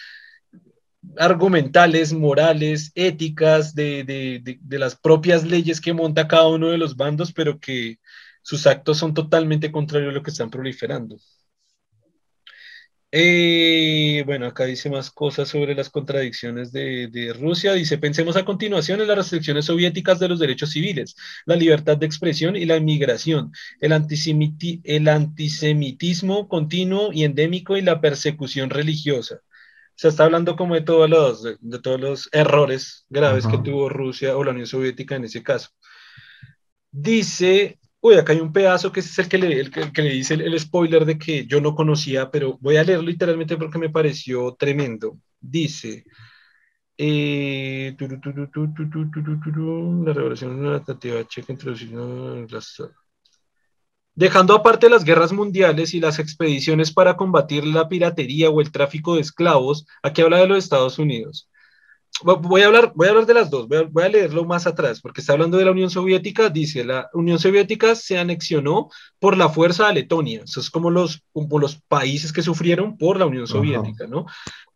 [1.19, 7.59] argumentales, morales, éticas, de, las propias leyes que monta cada uno de los bandos, pero
[7.61, 7.99] que
[8.43, 11.19] sus actos son totalmente contrarios a lo que están proliferando.
[13.17, 17.73] Eh, bueno, acá dice más cosas sobre las contradicciones de, Rusia.
[17.73, 21.15] Dice, pensemos a continuación en las restricciones soviéticas de los derechos civiles,
[21.47, 23.93] la libertad de expresión y la inmigración, el,
[24.85, 29.43] el antisemitismo continuo y endémico y la persecución religiosa.
[29.95, 34.37] Se está hablando como de todos los, de, todos los errores graves que tuvo Rusia
[34.37, 35.71] o la Unión Soviética en ese caso.
[36.91, 40.35] Dice Uy, acá hay un pedazo que es el que le, el que, le dice
[40.35, 44.55] el, spoiler de que yo no conocía, pero voy a leerlo literalmente porque me pareció
[44.57, 45.19] tremendo.
[45.41, 46.05] Dice,
[50.05, 52.83] la revelación de la nativa checa introducida en las...
[54.15, 59.15] Dejando aparte las guerras mundiales y las expediciones para combatir la piratería o el tráfico
[59.15, 61.49] de esclavos, aquí habla de los Estados Unidos
[62.23, 65.21] voy a hablar, voy a hablar de las dos, voy a, leerlo más atrás, porque
[65.21, 69.89] está hablando de la Unión Soviética, dice, la Unión Soviética se anexionó por la fuerza
[69.89, 74.07] a Letonia, eso es como los, como los países que sufrieron por la Unión Soviética,
[74.07, 74.27] ¿no?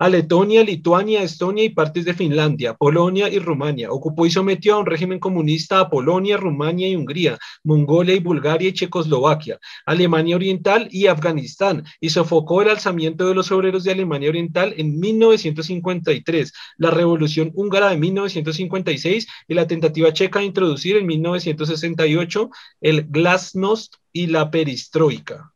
[0.00, 4.78] A Letonia, Lituania, Estonia y partes de Finlandia, Polonia y Rumania, ocupó y sometió a
[4.78, 10.86] un régimen comunista a Polonia, Rumania y Hungría, Mongolia y Bulgaria y Checoslovaquia, Alemania Oriental
[10.92, 16.92] y Afganistán, y sofocó el alzamiento de los obreros de Alemania Oriental en 1953, la
[16.92, 24.28] revolución húngara de 1956 y la tentativa checa de introducir en 1968 el glasnost y
[24.28, 25.52] la perestroika.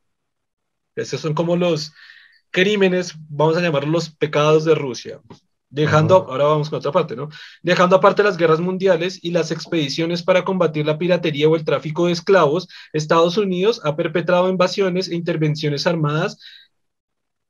[0.97, 1.93] Esos son como los
[2.53, 5.21] crímenes, vamos a llamarlos los pecados de Rusia.
[5.69, 7.31] Dejando, ahora vamos con otra parte, ¿no?
[7.63, 12.07] Dejando aparte las guerras mundiales y las expediciones para combatir la piratería o el tráfico
[12.07, 16.39] de esclavos, Estados Unidos ha perpetrado invasiones e intervenciones armadas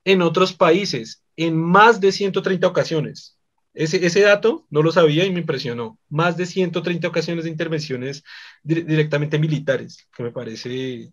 [0.05, 3.37] en otros países en más de 130 ocasiones.
[3.73, 5.99] Ese, dato no lo sabía y me impresionó.
[6.07, 8.23] Más de 130 ocasiones de intervenciones
[8.63, 11.11] directamente militares, que me parece...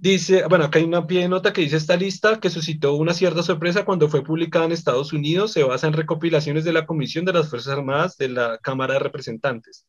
[0.00, 3.12] Dice, bueno, acá hay una pie de nota que dice esta lista que suscitó una
[3.12, 7.26] cierta sorpresa cuando fue publicada en Estados Unidos, se basa en recopilaciones de la Comisión
[7.26, 9.86] de las Fuerzas Armadas de la Cámara de Representantes.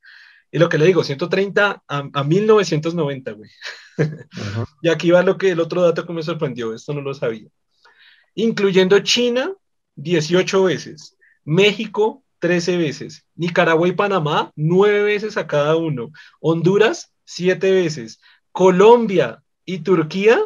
[0.52, 3.50] Y lo que le digo, 130 a, 1990, güey.
[4.82, 7.48] y aquí va lo que el otro dato que me sorprendió, esto no lo sabía.
[8.36, 9.54] Incluyendo China,
[9.96, 11.16] 18 veces.
[11.46, 18.20] México 13 veces, Nicaragua y Panamá 9 veces a cada uno, Honduras 7 veces,
[18.52, 20.40] Colombia y Turquía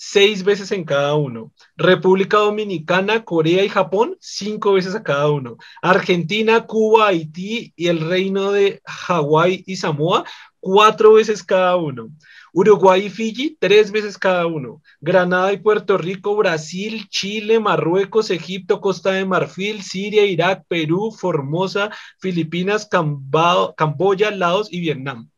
[0.00, 5.56] 6 veces en cada uno, República Dominicana, Corea y Japón 5 veces a cada uno,
[5.82, 10.24] Argentina, Cuba, Haití y el Reino de Hawái y Samoa
[10.60, 12.10] 4 veces cada uno.
[12.52, 14.82] Uruguay y Fiji, tres veces cada uno.
[15.00, 21.90] Granada y Puerto Rico, Brasil, Chile, Marruecos, Egipto, Costa de Marfil, Siria, Irak, Perú, Formosa,
[22.18, 25.30] Filipinas, Camboya, Laos y Vietnam.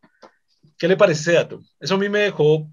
[0.79, 1.61] ¿Qué le parece ese dato?
[1.79, 2.71] Eso a mí me dejó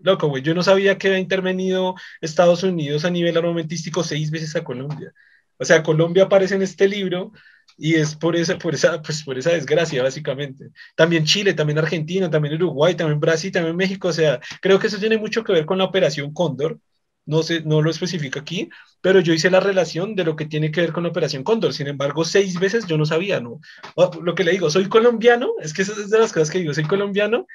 [0.00, 0.42] loco, güey.
[0.42, 5.12] Yo no sabía que había intervenido Estados Unidos a nivel armamentístico seis veces a Colombia.
[5.58, 7.32] O sea, Colombia aparece en este libro
[7.76, 10.70] y es por esa, por esa, pues por esa desgracia, básicamente.
[10.96, 14.08] También Chile, también Argentina, también Uruguay, también Brasil, también México.
[14.08, 16.78] O sea, creo que eso tiene mucho que ver con la operación Cóndor.
[17.26, 18.70] No, sé, no lo especifica aquí,
[19.02, 21.74] pero yo hice la relación de lo que tiene que ver con la operación Cóndor.
[21.74, 23.60] Sin embargo, seis veces yo no sabía, ¿no?
[24.22, 26.72] Lo que le digo, soy colombiano, es que esa es de las cosas que digo,
[26.72, 27.46] soy colombiano,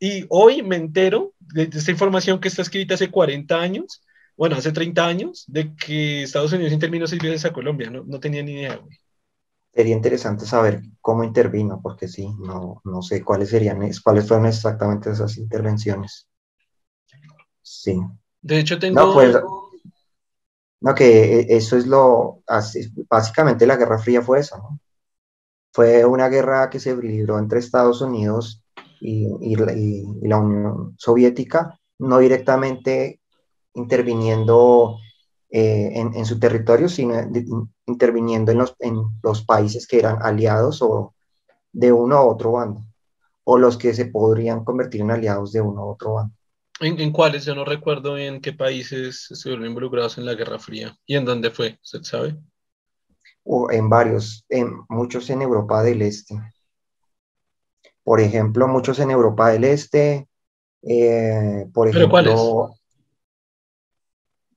[0.00, 4.02] y hoy me entero de, de esta información que está escrita hace 40 años,
[4.36, 8.18] bueno, hace 30 años, de que Estados Unidos intervino seis veces a Colombia, no, no
[8.18, 8.98] tenía ni idea, güey.
[9.72, 15.10] Sería interesante saber cómo intervino, porque sí, no, no sé cuáles serían, cuáles fueron exactamente
[15.10, 16.26] esas intervenciones.
[17.60, 18.00] Sí.
[18.40, 18.98] De hecho, tengo...
[18.98, 19.36] No, pues,
[20.80, 22.42] no, que e, eso es lo,
[23.10, 24.80] básicamente la Guerra Fría fue eso, ¿no?
[25.72, 28.64] Fue una guerra que se libró entre Estados Unidos
[29.00, 29.54] y, y,
[30.22, 33.20] y la Unión Soviética, no directamente
[33.74, 34.98] interviniendo
[35.52, 37.14] eh, en, su territorio, sino
[37.86, 41.14] interviniendo en los, en los países que eran aliados o
[41.72, 42.82] de uno u otro bando,
[43.42, 46.34] o los que se podrían convertir en aliados de uno u otro bando.
[46.80, 47.44] ¿En, cuáles?
[47.44, 51.50] Yo no recuerdo en qué países estuvieron involucrados en la Guerra Fría y en dónde
[51.50, 52.38] fue, ¿usted sabe?
[53.42, 56.40] O en varios, en, muchos en Europa del Este.
[58.10, 60.26] Por ejemplo, muchos en Europa del Este,
[60.82, 62.74] eh, por ejemplo,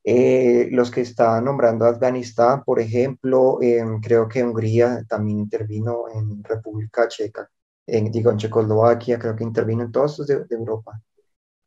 [0.03, 3.59] eh, los que estaban nombrando Afganistán, por ejemplo,
[4.01, 7.47] creo que Hungría también intervino en República Checa,
[7.85, 10.99] en, digo, en Checoslovaquia, creo que intervino en todos los de, Europa.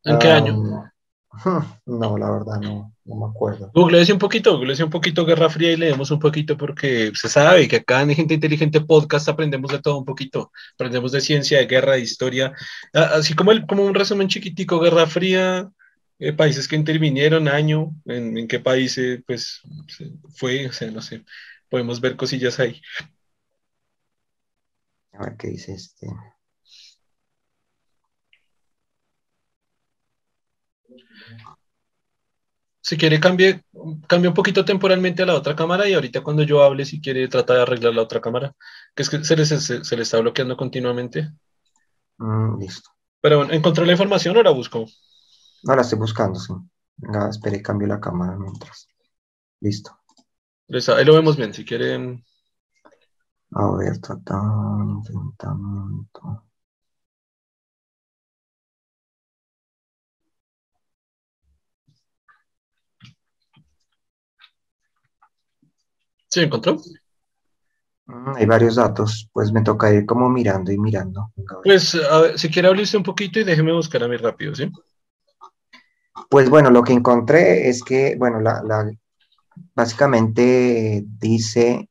[0.03, 0.91] ¿En qué año?
[1.85, 3.71] No, la verdad no, no me acuerdo.
[3.73, 7.11] Google dice un poquito, Google dice un poquito Guerra Fría y leemos un poquito porque
[7.13, 10.51] se sabe que acá en Gente Inteligente Podcast aprendemos de todo un poquito.
[10.75, 12.53] Aprendemos de ciencia, de guerra, de historia.
[12.93, 15.69] Así como, el, como un resumen chiquitico, Guerra Fría,
[16.19, 19.61] eh, países que intervinieron, año, en, qué país pues,
[20.35, 21.23] fue, o sea, no sé,
[21.69, 22.81] podemos ver cosillas ahí.
[25.13, 26.07] A ver qué dice este.
[32.81, 33.63] Si quiere, cambie,
[34.07, 37.27] cambie un poquito temporalmente a la otra cámara y ahorita cuando yo hable, si quiere,
[37.27, 38.55] trata de arreglar la otra cámara,
[38.95, 41.29] que es que se le, se, está bloqueando continuamente.
[42.17, 42.89] Mm, listo.
[43.19, 44.85] Pero bueno, ¿encontró la información o la busco?
[45.63, 46.53] No, la estoy buscando, sí.
[46.95, 48.87] Venga, espere, cambio la cámara mientras.
[49.59, 49.99] Listo.
[50.69, 52.23] Ahí lo vemos bien, si quieren.
[53.51, 56.46] A ver, tratando, enfrentamiento.
[66.27, 66.77] ¿Sí encontró?
[68.05, 71.31] Mm, hay varios datos, pues me toca ir como mirando y mirando.
[71.63, 74.71] Pues, a ver, si quiere abrirse un poquito y déjeme buscar a mí rápido, ¿sí?
[76.29, 78.61] Pues bueno, lo que encontré es que, bueno, la,
[79.75, 81.89] básicamente dice,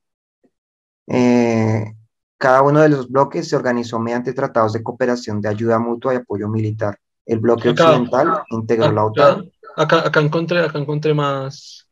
[1.07, 1.95] eh,
[2.39, 6.17] cada uno de los bloques se organizó mediante tratados de cooperación de ayuda mutua y
[6.17, 6.99] apoyo militar.
[7.25, 9.51] El bloque occidental integró la OTAN.
[9.77, 11.86] Acá, acá, encontré, acá encontré más,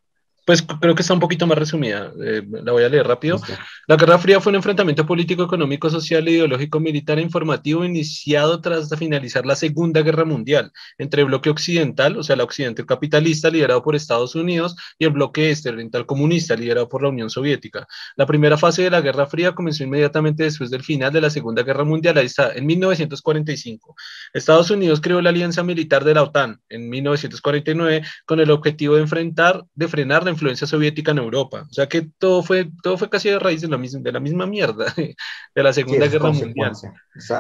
[0.45, 2.13] pues creo que está un poquito más resumida.
[2.23, 3.41] Eh, la voy a leer rápido.
[3.87, 8.91] La Guerra Fría fue un enfrentamiento político, económico, social, ideológico, militar e informativo iniciado tras
[8.99, 13.83] finalizar la Segunda Guerra Mundial entre el bloque occidental, o sea, el occidente capitalista liderado
[13.83, 17.87] por Estados Unidos, y el bloque este oriental comunista liderado por la Unión Soviética.
[18.17, 21.63] La primera fase de la Guerra Fría comenzó inmediatamente después del final de la Segunda
[21.63, 23.97] Guerra Mundial, ahí está, en 1945.
[24.33, 29.03] Estados Unidos creó la alianza militar de la OTAN en 1949 con el objetivo de
[29.03, 31.67] enfrentar, de frenar la influencia soviética en Europa.
[31.69, 34.21] O sea que todo fue, todo fue casi de raíz de la misma, de la
[34.21, 34.87] misma mierda
[35.55, 36.73] de la Segunda Guerra Mundial.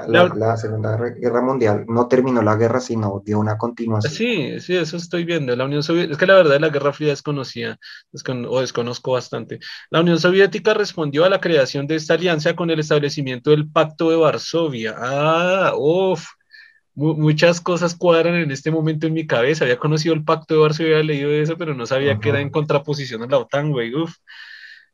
[0.08, 4.12] la, Segunda Guerra Mundial no terminó la guerra, sino dio una continuación.
[4.12, 5.54] Sí, sí, eso estoy viendo.
[5.54, 7.78] La Unión Soviética, es que la verdad la Guerra Fría desconocía,
[8.48, 9.58] o desconozco bastante.
[9.90, 14.10] La Unión Soviética respondió a la creación de esta alianza con el establecimiento del Pacto
[14.10, 14.94] de Varsovia.
[14.96, 16.24] Ah, uff
[16.94, 19.64] muchas cosas cuadran en este momento en mi cabeza.
[19.64, 22.50] Había conocido el pacto de Varsovia, había leído eso, pero no sabía que era en
[22.50, 23.94] contraposición a la OTAN, güey.
[23.94, 24.16] Uf.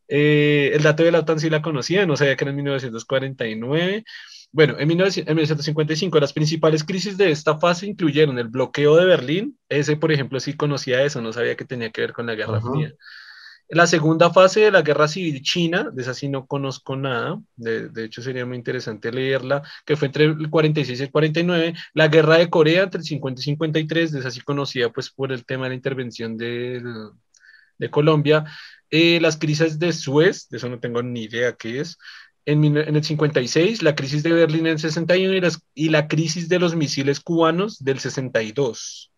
[0.08, 4.04] Eh, el dato de la OTAN sí la conocía, no sabía que era en 1949.
[4.52, 9.96] Bueno, en, 1955 las principales crisis de esta fase incluyeron el bloqueo de Berlín, ese
[9.96, 12.92] por ejemplo sí conocía eso, no sabía que tenía que ver con la Guerra Fría.
[13.72, 18.04] La segunda fase de la guerra civil china, de esa sí no conozco nada, de,
[18.04, 22.38] hecho sería muy interesante leerla, que fue entre el 46 y el 49, la guerra
[22.38, 25.64] de Corea entre el 50 y 53, de esa sí conocida pues por el tema
[25.64, 26.82] de la intervención de,
[27.78, 28.44] de Colombia,
[28.90, 31.96] eh, las crisis de Suez, de eso no tengo ni idea qué es,
[32.46, 36.58] en, el 56, la crisis de Berlín en el 61 y, y la crisis de
[36.58, 39.12] los misiles cubanos del 62.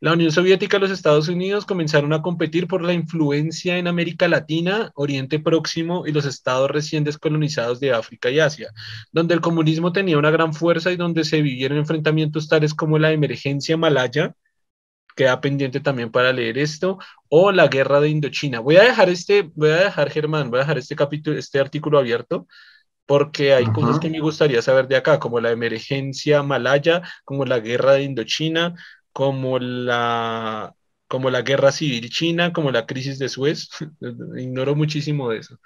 [0.00, 4.28] La Unión Soviética y los Estados Unidos comenzaron a competir por la influencia en América
[4.28, 8.70] Latina, Oriente Próximo y los estados recién descolonizados de África y Asia,
[9.10, 13.10] donde el comunismo tenía una gran fuerza y donde se vivieron enfrentamientos tales como la
[13.10, 14.34] emergencia malaya,
[15.16, 18.60] queda pendiente también para leer esto, o la guerra de Indochina.
[18.60, 21.98] Voy a dejar este, voy a dejar, Germán, voy a dejar este capítulo, este artículo
[21.98, 22.46] abierto
[23.08, 27.58] porque hay cosas que me gustaría saber de acá, como la emergencia malaya, como la
[27.58, 28.74] guerra de Indochina,
[29.18, 30.76] como la,
[31.08, 33.68] como la guerra civil china, como la crisis de Suez.
[34.36, 35.58] Ignoro muchísimo de eso.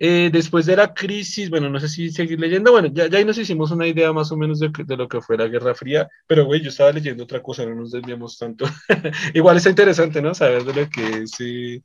[0.00, 3.24] Eh, después de la crisis, bueno, no sé si seguir leyendo, bueno, ya, ya ahí
[3.24, 6.08] nos hicimos una idea más o menos de, de lo que fue la Guerra Fría,
[6.26, 8.64] pero güey, yo estaba leyendo otra cosa, no nos desviamos tanto.
[9.34, 10.34] Igual está interesante, ¿no?
[10.34, 11.80] Saber de lo que es eh,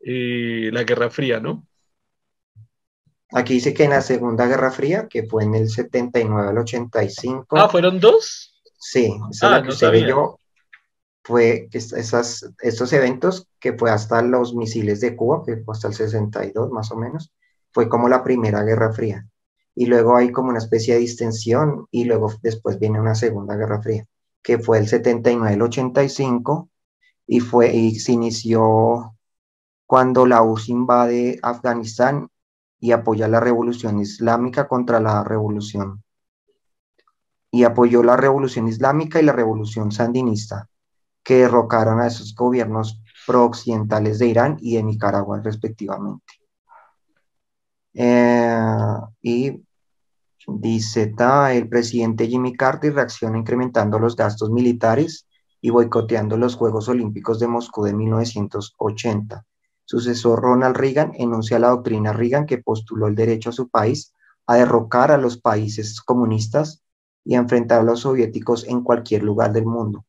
[0.00, 1.66] eh, la Guerra Fría, ¿no?
[3.32, 7.46] Aquí dice que en la Segunda Guerra Fría, que fue en el 79 al 85.
[7.56, 8.47] Ah, ¿fueron dos?
[8.78, 10.38] Sí, esa ah, que usted yo
[11.24, 15.94] fue esas, estos eventos que fue hasta los misiles de Cuba, que fue hasta el
[15.94, 17.32] 62 más o menos,
[17.72, 19.26] fue como la primera Guerra Fría.
[19.74, 23.82] Y luego hay como una especie de distensión y luego después viene una segunda Guerra
[23.82, 24.06] Fría,
[24.42, 26.70] que fue el 79 el 85
[27.26, 29.14] y, fue, y se inició
[29.86, 32.30] cuando la URSS invade Afganistán
[32.80, 36.02] y apoya la revolución islámica contra la revolución
[37.50, 40.68] y apoyó la revolución islámica y la revolución sandinista,
[41.22, 46.34] que derrocaron a esos gobiernos pro-occidentales de Irán y de Nicaragua respectivamente.
[47.94, 48.58] Eh,
[49.22, 49.62] y
[50.46, 51.14] dice,
[51.50, 55.26] el presidente Jimmy Carter reacciona incrementando los gastos militares
[55.60, 59.44] y boicoteando los Juegos Olímpicos de Moscú de 1980.
[59.84, 64.14] Sucesor Ronald Reagan enuncia la doctrina Reagan que postuló el derecho a su país
[64.46, 66.82] a derrocar a los países comunistas
[67.28, 70.06] y enfrentar a los soviéticos en cualquier lugar del mundo.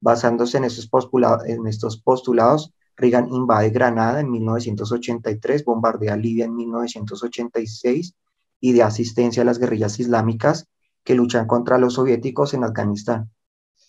[0.00, 6.56] Basándose en estos, postulados, en estos postulados, Reagan invade Granada en 1983, bombardea Libia en
[6.56, 8.14] 1986
[8.58, 10.66] y de asistencia a las guerrillas islámicas
[11.04, 13.30] que luchan contra los soviéticos en Afganistán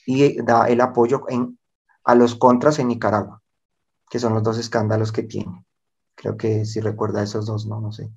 [0.05, 1.57] y da el apoyo en,
[2.03, 3.41] a los contras en Nicaragua,
[4.09, 5.65] que son los dos escándalos que tiene.
[6.15, 8.11] Creo que si recuerda esos dos, no, no sé.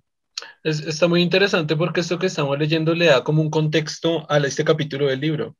[0.67, 4.65] Está muy interesante porque esto que estamos leyendo le da como un contexto a este
[4.65, 5.57] capítulo del libro.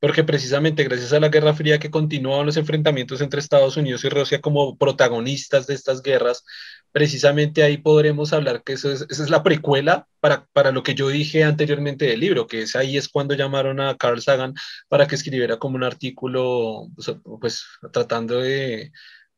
[0.00, 4.08] Porque precisamente gracias a la Guerra Fría que continuaban los enfrentamientos entre Estados Unidos y
[4.08, 6.42] Rusia como protagonistas de estas guerras,
[6.90, 10.94] precisamente ahí podremos hablar que eso es, esa es la precuela para, para lo que
[10.94, 14.54] yo dije anteriormente del libro, que es ahí es cuando llamaron a Carl Sagan
[14.88, 18.92] para que escribiera como un artículo, pues, pues tratando de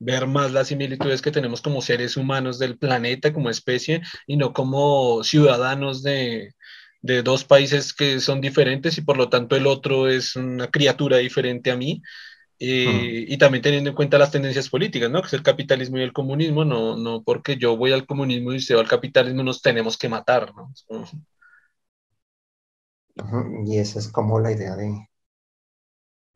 [0.05, 4.53] ver más las similitudes que tenemos como seres humanos del planeta, como especie, y no
[4.53, 6.55] como ciudadanos de,
[7.03, 11.19] de dos países que son diferentes y por lo tanto el otro es una criatura
[11.19, 12.03] diferente a mí.
[12.59, 15.21] Eh, y también teniendo en cuenta las tendencias políticas, ¿no?
[15.21, 18.57] Que es el capitalismo y el comunismo, no, no porque yo voy al comunismo y
[18.59, 20.73] usted va al capitalismo, nos tenemos que matar, ¿no?
[23.65, 25.09] Y esa es como la idea de,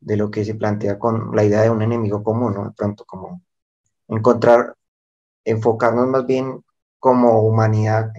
[0.00, 2.64] de lo que se plantea con la idea de un enemigo común, ¿no?
[2.64, 3.42] De pronto, como
[4.08, 4.74] encontrar,
[5.44, 6.64] enfocarnos más bien
[6.98, 8.12] como humanidad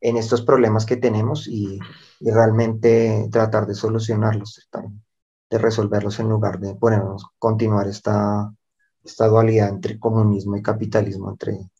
[0.00, 1.78] en estos problemas que tenemos y,
[2.22, 4.68] realmente tratar de solucionarlos,
[5.48, 8.52] de resolverlos en lugar de ponernos, continuar esta,
[9.02, 11.70] esta dualidad entre comunismo y capitalismo, entre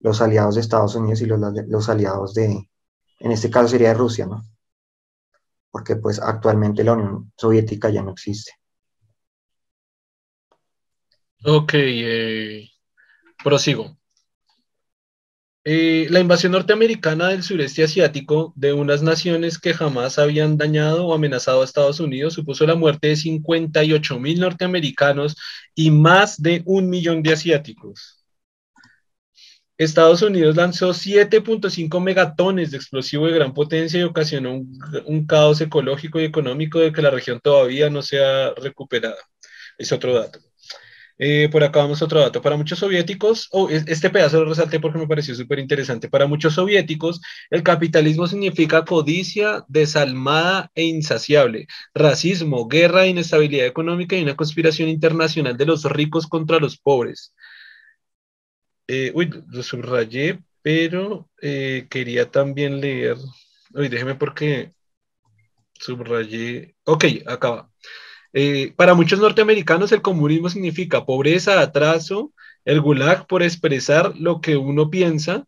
[0.00, 2.70] los aliados de Estados Unidos y los, los aliados de,
[3.18, 4.42] en este caso sería de Rusia, ¿no?
[5.70, 8.52] Porque pues actualmente la Unión Soviética ya no existe.
[11.44, 12.70] Ok, eh,
[13.44, 13.96] prosigo.
[15.66, 21.14] Eh, la invasión norteamericana del sureste asiático de unas naciones que jamás habían dañado o
[21.14, 25.36] amenazado a Estados Unidos supuso la muerte de 58 mil norteamericanos
[25.74, 28.24] y más de un millón de asiáticos.
[29.76, 34.52] Estados Unidos lanzó 7.5 megatones de explosivo de gran potencia y ocasionó
[35.06, 39.16] un, caos ecológico y económico de que la región todavía no se ha recuperado.
[39.78, 40.38] Es otro dato.
[41.18, 42.42] Eh, por acá vamos a otro dato.
[42.42, 46.08] Para muchos soviéticos, oh, este pedazo lo resalté porque me pareció súper interesante.
[46.08, 54.22] Para muchos soviéticos, el capitalismo significa codicia desalmada e insaciable, racismo, guerra, inestabilidad económica y
[54.22, 57.32] una conspiración internacional de los ricos contra los pobres.
[58.86, 63.16] Eh, uy, lo subrayé, pero eh, quería también leer.
[63.74, 64.72] Uy, déjeme porque
[65.74, 66.74] subrayé.
[66.84, 67.70] Ok, acaba.
[68.34, 72.32] Eh, para muchos norteamericanos el comunismo significa pobreza, atraso,
[72.64, 75.44] el gulag por expresar lo que uno piensa,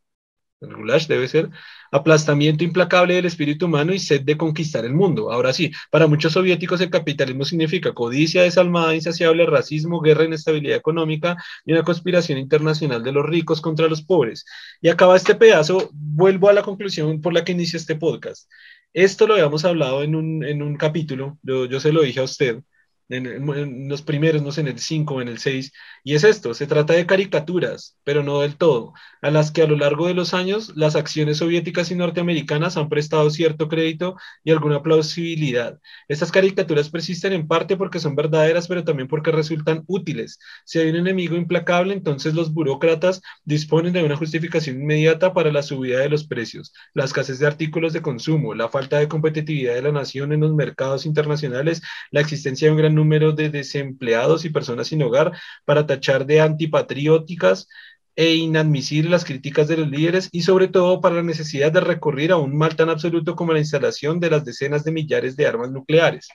[0.61, 1.51] el gulag debe ser,
[1.91, 5.33] aplastamiento implacable del espíritu humano y sed de conquistar el mundo.
[5.33, 11.37] Ahora sí, para muchos soviéticos el capitalismo significa codicia desalmada, insaciable, racismo, guerra, inestabilidad económica
[11.65, 14.45] y una conspiración internacional de los ricos contra los pobres.
[14.81, 18.49] Y acaba este pedazo, vuelvo a la conclusión por la que inicia este podcast.
[18.93, 22.63] Esto lo habíamos hablado en un, capítulo, yo se lo dije a usted,
[23.09, 26.55] en, los primeros, no sé, en el 5 o en el 6, y es esto,
[26.55, 30.15] se trata de caricaturas, pero no del todo, a las que a lo largo de
[30.15, 35.79] los años las acciones soviéticas y norteamericanas han prestado cierto crédito y alguna plausibilidad.
[36.09, 40.39] Estas caricaturas persisten en parte porque son verdaderas, pero también porque resultan útiles.
[40.65, 45.63] Si hay un enemigo implacable, entonces los burócratas disponen de una justificación inmediata para la
[45.63, 49.83] subida de los precios, la escasez de artículos de consumo, la falta de competitividad de
[49.83, 54.51] la nación en los mercados internacionales, la existencia de un gran número de desempleados y
[54.51, 55.33] personas sin hogar
[55.65, 57.69] para tachar de antipatrióticas
[58.17, 62.33] e inadmisibles las críticas de los líderes y sobre todo para la necesidad de recurrir
[62.33, 65.71] a un mal tan absoluto como la instalación de las decenas de millares de armas
[65.71, 66.29] nucleares.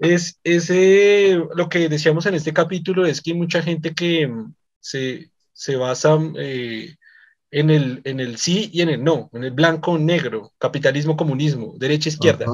[0.00, 4.52] Es ese, lo que decíamos en este capítulo es que hay mucha gente que mm,
[4.80, 6.96] se, se basa eh,
[7.52, 11.74] en, el, en el sí y en el no, en el blanco, negro, capitalismo, comunismo,
[11.78, 12.46] derecha, izquierda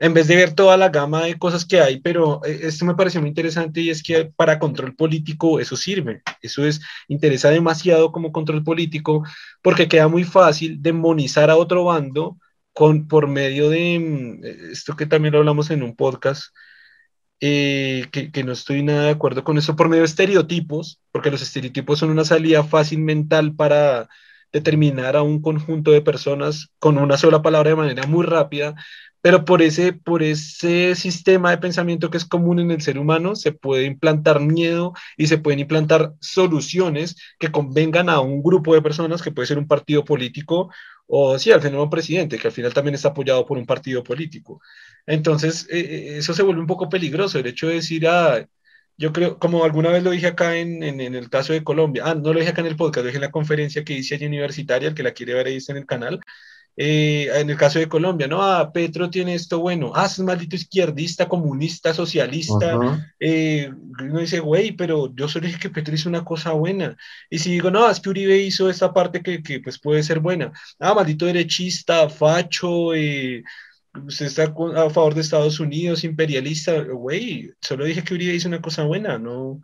[0.00, 2.94] en vez de ver toda la gama de cosas que hay, pero eh, esto me
[2.94, 8.10] pareció muy interesante y es que para control político eso sirve, eso es, interesa demasiado
[8.10, 9.24] como control político
[9.62, 12.38] porque queda muy fácil demonizar a otro bando
[12.72, 16.54] con, por medio de mm, esto que también lo hablamos en un podcast,
[17.40, 21.30] eh, que, que, no estoy nada de acuerdo con eso, por medio de estereotipos, porque
[21.30, 24.08] los estereotipos son una salida fácil mental para
[24.52, 28.74] determinar a un conjunto de personas con una sola palabra de manera muy rápida,
[29.22, 33.36] pero por ese, por ese sistema de pensamiento que es común en el ser humano
[33.36, 38.82] se puede implantar miedo y se pueden implantar soluciones que convengan a un grupo de
[38.82, 40.70] personas que puede ser un partido político
[41.06, 44.60] o sí, al final presidente, que al final también está apoyado por un partido político.
[45.06, 48.46] Entonces, eh, eh, eso se vuelve un poco peligroso, el hecho de decir, ah,
[49.00, 52.02] yo creo, como alguna vez lo dije acá en, en, en, el caso de Colombia,
[52.06, 54.14] ah, no lo dije acá en el podcast, lo dije en la conferencia que hice
[54.14, 56.20] allí universitaria, el que la quiere ver ahí está en el canal,
[56.76, 58.42] eh, en el caso de Colombia, ¿no?
[58.42, 62.78] Ah, Petro tiene esto bueno, ah, es un maldito izquierdista, comunista, socialista.
[63.18, 63.70] Eh,
[64.02, 66.94] uno dice, güey, pero yo solo dije que Petro hizo una cosa buena.
[67.30, 70.20] Y si digo, no, es que Uribe hizo esta parte que, que pues puede ser
[70.20, 70.52] buena.
[70.78, 73.42] Ah, maldito derechista, facho, eh,
[73.94, 78.60] usted está a favor de Estados Unidos, imperialista, güey, solo dije que Uribe hizo una
[78.60, 79.60] cosa buena, no,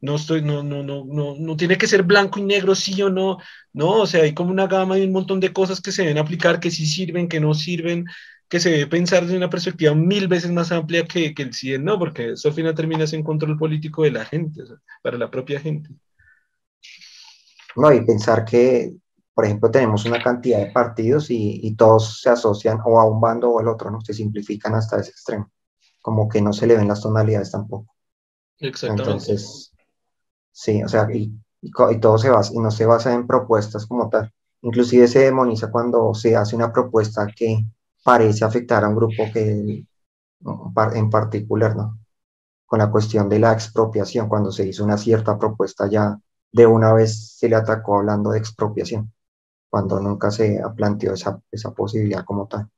[0.00, 3.10] no estoy, no, no, no, no, no tiene que ser blanco y negro, sí o
[3.10, 3.38] no,
[3.72, 6.18] no, o sea, hay como una gama y un montón de cosas que se deben
[6.18, 8.04] aplicar, que sí sirven, que no sirven,
[8.48, 11.98] que se debe pensar desde una perspectiva mil veces más amplia que, el 100, no,
[11.98, 14.62] porque eso al final termina en control político de la gente,
[15.02, 15.90] para la propia gente.
[17.76, 18.92] No, y pensar que,
[19.40, 23.22] por ejemplo, tenemos una cantidad de partidos y, y todos se asocian o a un
[23.22, 24.02] bando o al otro, ¿no?
[24.02, 25.50] Se simplifican hasta ese extremo,
[26.02, 27.94] como que no se le ven las tonalidades tampoco.
[28.58, 29.10] Exactamente.
[29.10, 29.72] Entonces,
[30.52, 31.32] Sí, o sea, y,
[31.62, 34.30] y, todo se basa, y no se basa en propuestas como tal.
[34.60, 37.64] Inclusive se demoniza cuando se hace una propuesta que
[38.04, 39.86] parece afectar a un grupo que
[40.92, 41.98] en particular, ¿no?
[42.66, 46.18] Con la cuestión de la expropiación, cuando se hizo una cierta propuesta ya
[46.52, 49.10] de una vez se le atacó hablando de expropiación,
[49.70, 52.68] cuando nunca se planteó esa, esa posibilidad como tal.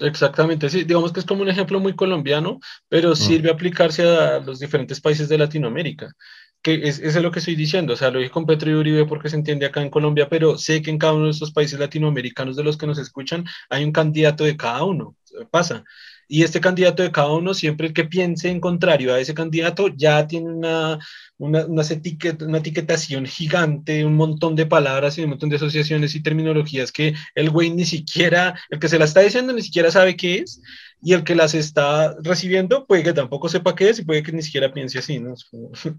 [0.00, 3.16] Exactamente, sí, digamos que es como un ejemplo muy colombiano, pero mm.
[3.16, 6.14] sirve aplicarse a los diferentes países de Latinoamérica
[6.62, 9.06] que es, es lo que estoy diciendo, o sea, lo dije con Petro y Uribe
[9.06, 11.78] porque se entiende acá en Colombia, pero sé que en cada uno de estos países
[11.78, 15.16] latinoamericanos de los que nos escuchan hay un candidato de cada uno,
[15.50, 15.84] pasa.
[16.30, 19.88] Y este candidato de cada uno, siempre el que piense en contrario a ese candidato,
[19.88, 20.98] ya tiene una,
[21.38, 26.14] una, una, etiquet, una etiquetación gigante, un montón de palabras y un montón de asociaciones
[26.14, 29.90] y terminologías que el güey ni siquiera, el que se la está diciendo ni siquiera
[29.90, 30.60] sabe qué es,
[31.02, 34.32] y el que las está recibiendo puede que tampoco sepa qué es y puede que
[34.32, 35.34] ni siquiera piense así, ¿no?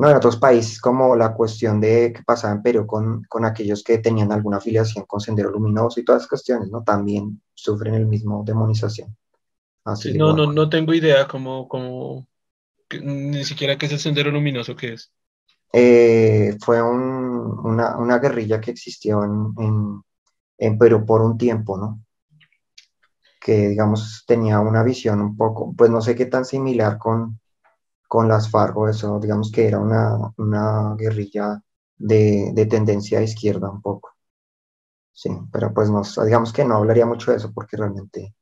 [0.00, 3.84] No, en otros países, como la cuestión de que pasaba en Perú con, con aquellos
[3.84, 6.82] que tenían alguna afiliación con Sendero Luminoso y todas las cuestiones, ¿no?
[6.82, 9.14] También sufren el mismo demonización.
[9.84, 12.26] Así no, no, no tengo idea cómo, cómo
[13.02, 15.12] ni siquiera qué es el Sendero Luminoso, ¿qué es?
[15.70, 20.02] Eh, fue un, una, una, guerrilla que existió en, en,
[20.56, 22.02] en Perú por un tiempo, ¿no?
[23.38, 27.39] Que, digamos, tenía una visión un poco, pues no sé qué tan similar con,
[28.10, 31.62] con las FARC eso, digamos que era una, una guerrilla
[31.96, 34.16] de, de, tendencia izquierda un poco.
[35.12, 38.34] Sí, pero pues no, digamos que no hablaría mucho de eso porque realmente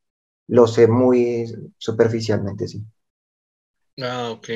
[0.47, 2.83] lo sé muy superficialmente, sí.
[4.01, 4.49] Ah, ok.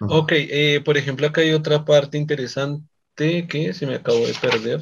[0.00, 4.80] Ok, eh, por ejemplo, acá hay otra parte interesante que se me acabó de perder.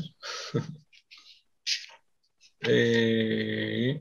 [2.60, 4.00] eh,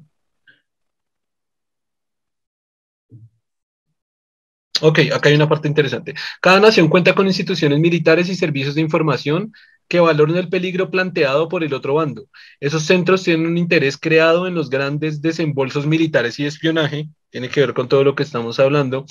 [4.82, 6.14] Ok, acá hay una parte interesante.
[6.42, 9.54] Cada nación cuenta con instituciones militares y servicios de información
[9.88, 12.26] que valoran el peligro planteado por el otro bando.
[12.60, 17.62] Esos centros tienen un interés creado en los grandes desembolsos militares y espionaje, tiene que
[17.62, 19.06] ver con todo lo que estamos hablando,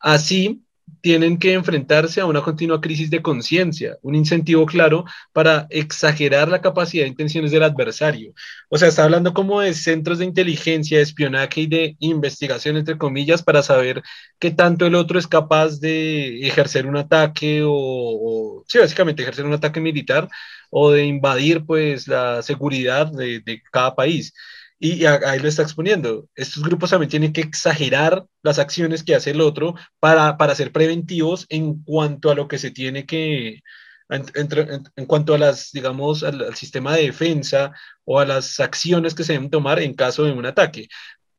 [0.00, 0.65] así
[1.00, 6.60] tienen que enfrentarse a una continua crisis de conciencia, un incentivo claro para exagerar la
[6.60, 8.32] capacidad de intenciones del adversario.
[8.68, 13.42] O sea, está hablando como de centros de inteligencia, espionaje y de investigación, entre comillas,
[13.42, 14.02] para saber
[14.38, 19.44] qué tanto el otro es capaz de ejercer un ataque o, o sí, básicamente ejercer
[19.44, 20.28] un ataque militar
[20.70, 24.32] o de invadir pues la seguridad de cada país.
[24.78, 26.28] Y ahí lo está exponiendo.
[26.34, 30.70] Estos grupos también tienen que exagerar las acciones que hace el otro para, para ser
[30.70, 33.62] preventivos en cuanto a lo que se tiene que,
[34.10, 34.24] en,
[34.96, 37.72] en, cuanto a las, digamos, al, al, sistema de defensa
[38.04, 40.88] o a las acciones que se deben tomar en caso de un ataque.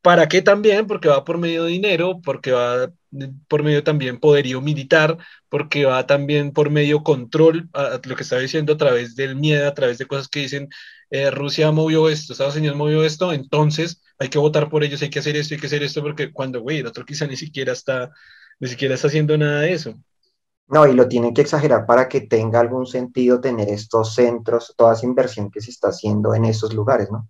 [0.01, 0.87] ¿Para qué también?
[0.87, 2.89] Porque va por medio de dinero, porque va
[3.47, 5.17] por medio también poderío militar,
[5.49, 9.67] porque va también por medio control, a, lo que está diciendo a través del miedo,
[9.67, 10.69] a través de cosas que dicen
[11.09, 15.09] eh, Rusia movió esto, Estados Unidos movió esto, entonces hay que votar por ellos, hay
[15.09, 17.73] que hacer esto, hay que hacer esto, porque cuando, güey, el otro quizá ni siquiera
[17.73, 18.11] está,
[18.59, 19.93] ni siquiera está haciendo nada de eso.
[20.67, 24.93] No, y lo tienen que exagerar para que tenga algún sentido tener estos centros, toda
[24.93, 27.29] esa inversión que se está haciendo en esos lugares, ¿no?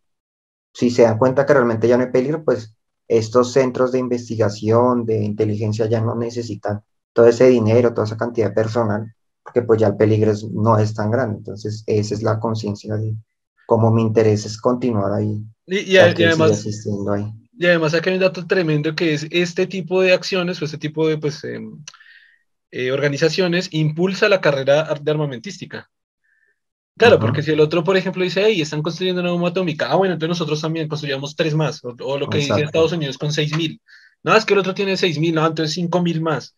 [0.73, 2.75] Si se dan cuenta que realmente ya no hay peligro, pues
[3.07, 6.81] estos centros de investigación, de inteligencia ya no necesitan
[7.13, 10.77] todo ese dinero, toda esa cantidad de personal, porque pues ya el peligro es, no
[10.77, 11.37] es tan grande.
[11.37, 13.15] Entonces, esa es la conciencia de,
[13.65, 15.41] como mi interés es continuar ahí.
[15.65, 16.65] Y, y, y además,
[17.13, 17.33] ahí.
[17.57, 20.77] y además acá hay un dato tremendo que es este tipo de acciones o este
[20.77, 21.59] tipo de pues, eh,
[22.71, 25.89] eh, organizaciones impulsa la carrera de armamentística.
[26.97, 27.21] Claro, uh -huh.
[27.21, 30.13] porque si el otro, por ejemplo, dice, hey, están construyendo una bomba atómica, ah, bueno,
[30.13, 32.55] entonces nosotros también construyamos tres más, o, o lo que Exacto.
[32.55, 33.79] dice Estados Unidos con seis mil.
[34.23, 36.55] No, es que el otro tiene seis mil, no, entonces cinco mil más.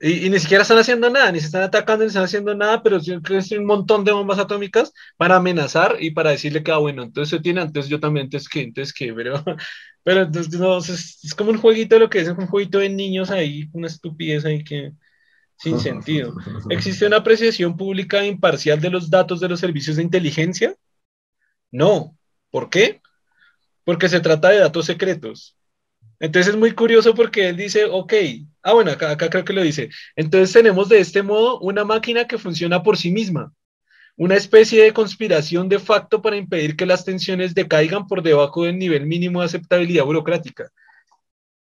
[0.00, 3.00] Y, ni siquiera están haciendo nada, ni se están atacando, ni están haciendo nada, pero
[3.00, 3.12] sí
[3.56, 7.42] un montón de bombas atómicas para amenazar y para decirle que, ah, bueno, entonces se
[7.42, 9.42] tiene, antes yo también, entonces qué, entonces qué, pero,
[10.02, 13.68] pero entonces no, es, como un jueguito lo que es, un jueguito de niños ahí,
[13.72, 14.92] una estupidez ahí que
[15.56, 16.34] sin sentido.
[16.70, 20.74] ¿Existe una apreciación pública imparcial de los datos de los servicios de inteligencia?
[21.70, 22.16] No.
[22.50, 23.00] ¿Por qué?
[23.84, 25.56] Porque se trata de datos secretos.
[26.20, 28.12] Entonces es muy curioso porque él dice, ok,
[28.62, 29.90] ah, bueno, acá, creo que lo dice.
[30.16, 33.52] Entonces tenemos de este modo una máquina que funciona por sí misma,
[34.16, 38.78] una especie de conspiración de facto para impedir que las tensiones decaigan por debajo del
[38.78, 40.70] nivel mínimo de aceptabilidad burocrática.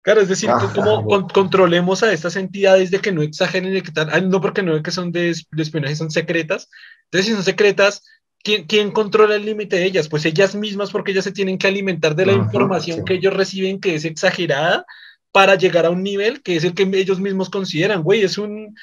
[0.02, 4.28] Claro, es decir, como controlemos a estas entidades de que no exageren, de que tal,
[4.28, 6.68] no porque no es que son de, de espionaje, son secretas.
[7.04, 8.02] Entonces, si son secretas,
[8.42, 10.08] ¿quién, controla el límite de ellas?
[10.08, 13.80] Pues ellas mismas, porque ellas se tienen que alimentar de la información que ellos reciben,
[13.80, 14.84] que es exagerada,
[15.30, 18.74] para llegar a un nivel que es el que ellos mismos consideran, güey, es un,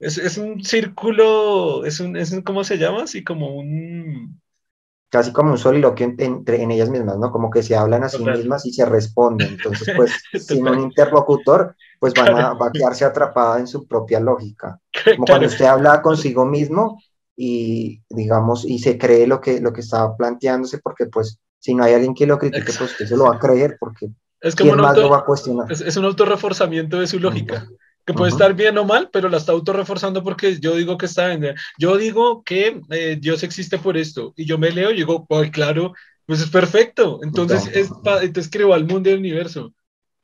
[0.00, 3.04] es, un círculo, es un, es ¿cómo se llama?
[3.04, 4.41] Así como un...
[5.12, 7.30] Casi como un soliloquio entre en ellas mismas, ¿no?
[7.30, 9.48] Como que se hablan a sí mismas y se responden.
[9.48, 10.10] Entonces, pues,
[10.42, 14.80] sin un interlocutor, pues van a, va a quedarse atrapada en su propia lógica.
[15.04, 16.98] Como cuando usted habla consigo mismo
[17.36, 21.84] y digamos, y se cree lo que, lo que estaba planteándose, porque pues si no
[21.84, 24.08] hay alguien que lo critique, pues usted se lo va a creer, porque
[24.40, 25.70] es como ¿quién más lo va a cuestionar?
[25.70, 27.68] Es, un autorreforzamiento de su lógica.
[28.04, 31.32] Que puede estar bien o mal, pero la está autorreforzando porque yo digo que está
[31.32, 31.54] en.
[31.78, 34.32] Yo digo que eh, Dios existe por esto.
[34.36, 35.92] Y yo me leo y digo, pues claro,
[36.26, 37.20] pues es perfecto.
[37.22, 37.90] Entonces, es
[38.22, 39.72] entonces creo al mundo y al universo.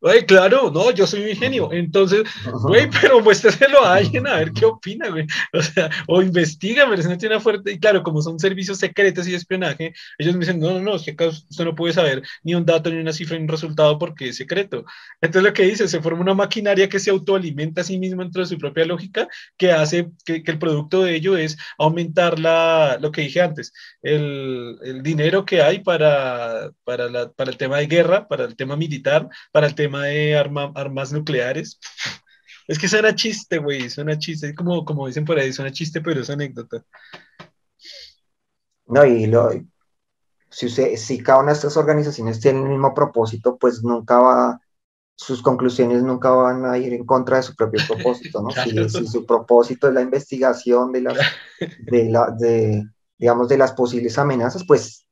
[0.00, 1.72] Güey, claro, no, yo soy un ingenio.
[1.72, 2.22] Entonces,
[2.62, 5.26] güey, pero muéstreselo a alguien a ver qué opina, güey.
[5.52, 7.72] O sea, o investiga, pero si no tiene una fuerte.
[7.72, 11.02] Y claro, como son servicios secretos y espionaje, ellos me dicen, no, no, no, es
[11.02, 14.28] que usted no puede saber ni un dato, ni una cifra, ni un resultado porque
[14.28, 14.84] es secreto.
[15.20, 18.42] Entonces, lo que dice, se forma una maquinaria que se autoalimenta a sí misma dentro
[18.42, 19.26] de su propia lógica,
[19.56, 23.72] que hace que, que el producto de ello es aumentar la, lo que dije antes,
[24.02, 28.54] el, el dinero que hay para, para, la, para el tema de guerra, para el
[28.54, 31.78] tema militar, para el tema de armas nucleares.
[32.66, 36.20] Es que suena chiste, güey, suena chiste, como, como dicen por ahí, suena chiste, pero
[36.20, 36.84] es anécdota.
[38.86, 39.50] No, y lo,
[40.50, 44.60] si, usted, si cada una de estas organizaciones tiene el mismo propósito, pues nunca va,
[45.14, 48.48] sus conclusiones nunca van a ir en contra de su propio propósito, ¿no?
[48.88, 51.18] Si, su propósito es la investigación de las,
[51.80, 52.84] de la, de,
[53.18, 55.06] digamos, de las posibles amenazas, pues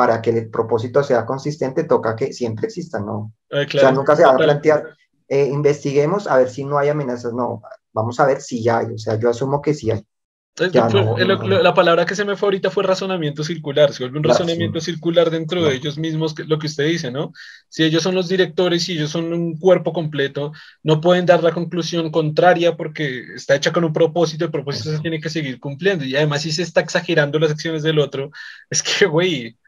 [0.00, 3.34] para que el propósito sea consistente, toca que siempre exista, ¿no?
[3.50, 4.96] Eh, o sea, nunca se va a plantear,
[5.28, 7.60] eh, investiguemos a ver si no hay amenazas, no,
[7.92, 10.02] vamos a ver si ya hay, o sea, yo asumo que sí hay.
[10.56, 15.28] la palabra que se me fue ahorita fue razonamiento circular, se vuelve un razonamiento circular
[15.28, 17.34] dentro de ellos mismos, lo que usted dice, ¿no?
[17.68, 21.52] Si ellos son los directores y ellos son un cuerpo completo, no pueden dar la
[21.52, 26.06] conclusión contraria porque está hecha con un propósito, el propósito se tiene que seguir cumpliendo.
[26.06, 28.30] Y además si se está exagerando las acciones del otro,
[28.70, 29.58] es que, güey,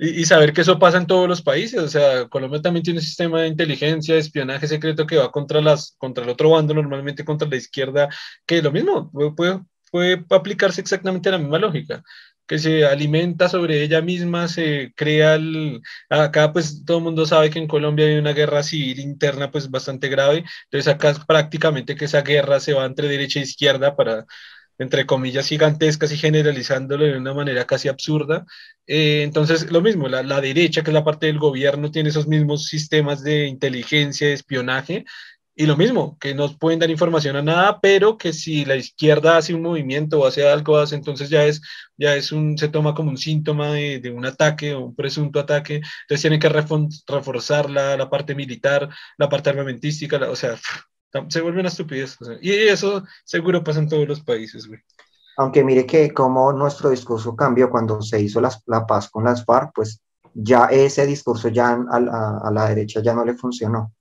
[0.00, 3.04] y, saber que eso pasa en todos los países, o sea, Colombia también tiene un
[3.04, 7.24] sistema de inteligencia, de espionaje secreto que va contra, las, contra el otro bando, normalmente
[7.24, 8.08] contra la izquierda,
[8.46, 12.02] que lo mismo, puede, puede aplicarse exactamente la misma lógica
[12.46, 15.80] que se alimenta sobre ella misma, se crea el...
[16.08, 19.70] Acá pues todo el mundo sabe que en Colombia hay una guerra civil interna pues
[19.70, 24.26] bastante grave, entonces acá prácticamente que esa guerra se va entre derecha e izquierda para
[24.80, 28.46] entre comillas, gigantescas y generalizándolo de una manera casi absurda.
[28.86, 32.26] Eh, entonces, lo mismo, la, la, derecha, que es la parte del gobierno, tiene esos
[32.26, 35.04] mismos sistemas de inteligencia, de espionaje,
[35.54, 39.36] y lo mismo, que no pueden dar información a nada, pero que si la izquierda
[39.36, 41.60] hace un movimiento o hace algo, hace, entonces ya es,
[41.98, 45.38] ya es un, se toma como un síntoma de, de un ataque o un presunto
[45.38, 50.56] ataque, entonces tienen que reforzar la, la parte militar, la parte armamentística, o sea,
[51.28, 52.16] se vuelve una estupidez.
[52.40, 54.80] y eso seguro pasa en todos los países, güey.
[55.36, 59.72] Aunque mire que como nuestro discurso cambió cuando se hizo la paz con las FARC,
[59.74, 60.00] pues
[60.34, 63.92] ya ese discurso ya a, la derecha ya no le funcionó.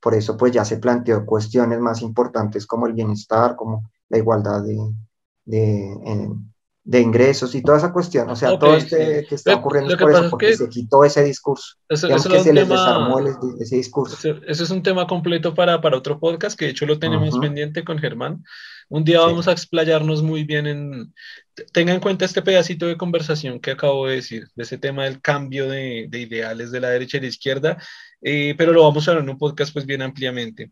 [0.00, 4.62] Por eso pues ya se planteó cuestiones más importantes como el bienestar, como la igualdad
[5.44, 6.36] de,
[6.86, 10.12] de ingresos y toda esa cuestión, o sea, todo este que está ocurriendo es por
[10.12, 13.18] eso, porque se quitó ese discurso, eso, que se les desarmó
[13.58, 14.16] ese discurso.
[14.46, 17.84] Ese, es un tema completo para, para otro podcast, que de hecho lo tenemos pendiente
[17.84, 18.44] con Germán.
[18.88, 21.12] Un día vamos a explayarnos muy bien en...
[21.72, 25.20] Tenga en cuenta este pedacito de conversación que acabo de decir, de ese tema del
[25.20, 27.78] cambio de, de ideales de la derecha y la izquierda,
[28.22, 30.70] eh, pero lo vamos a ver en un podcast pues bien ampliamente.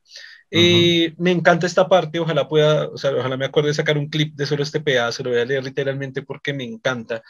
[0.51, 4.09] Eh, me encanta esta parte, ojalá pueda, o sea, ojalá me acuerde de sacar un
[4.09, 7.23] clip de solo este pedazo, lo voy a leer literalmente porque me encanta.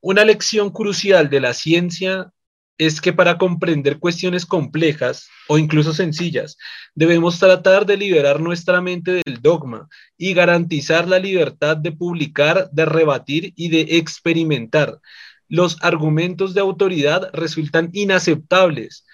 [0.00, 2.32] Una lección crucial de la ciencia
[2.78, 6.58] es que para comprender cuestiones complejas o incluso sencillas,
[6.94, 12.84] debemos tratar de liberar nuestra mente del dogma y garantizar la libertad de publicar, de
[12.84, 15.00] rebatir y de experimentar.
[15.48, 19.06] Los argumentos de autoridad resultan inaceptables.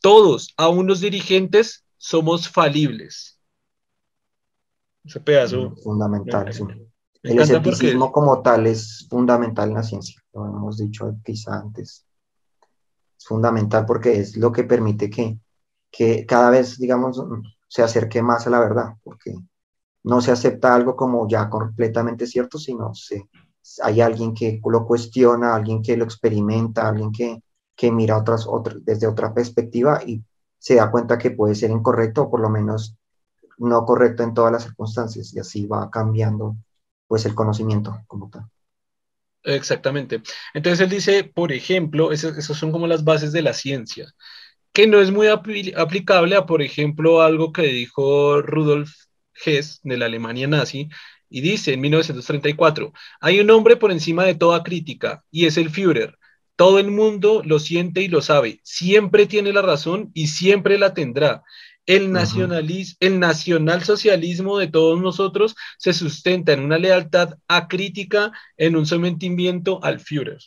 [0.00, 3.40] Todos, aún los dirigentes, somos falibles.
[5.02, 5.74] Ese pedazo.
[5.82, 6.62] Fundamental, sí.
[7.22, 12.04] El escepticismo como tal es fundamental en la ciencia, lo hemos dicho quizá antes
[13.26, 15.38] fundamental porque es lo que permite que,
[15.90, 17.22] que cada vez, digamos,
[17.68, 19.34] se acerque más a la verdad, porque
[20.02, 23.26] no se acepta algo como ya completamente cierto, sino se,
[23.82, 27.42] hay alguien que lo cuestiona, alguien que lo experimenta, alguien que,
[27.74, 28.46] que mira otras,
[28.82, 30.22] desde otra perspectiva y
[30.64, 32.96] se da cuenta que puede ser incorrecto o por lo menos
[33.58, 36.56] no correcto en todas las circunstancias y así va cambiando
[37.06, 38.46] pues el conocimiento como tal.
[39.42, 40.22] Exactamente.
[40.54, 44.10] Entonces él dice, por ejemplo, esas, son como las bases de la ciencia,
[44.72, 48.90] que no es muy aplicable a, por ejemplo, algo que dijo Rudolf
[49.44, 50.88] Hess de la Alemania nazi,
[51.28, 52.90] y dice en 1934,
[53.20, 56.16] hay un hombre por encima de toda crítica, y es el Führer.
[56.56, 60.94] Todo el mundo lo siente y lo sabe, siempre tiene la razón y siempre la
[60.94, 61.42] tendrá.
[61.86, 68.86] El, nacionalismo, el nacionalsocialismo de todos nosotros se sustenta en una lealtad acrítica, en un
[68.86, 70.38] sometimiento al Führer.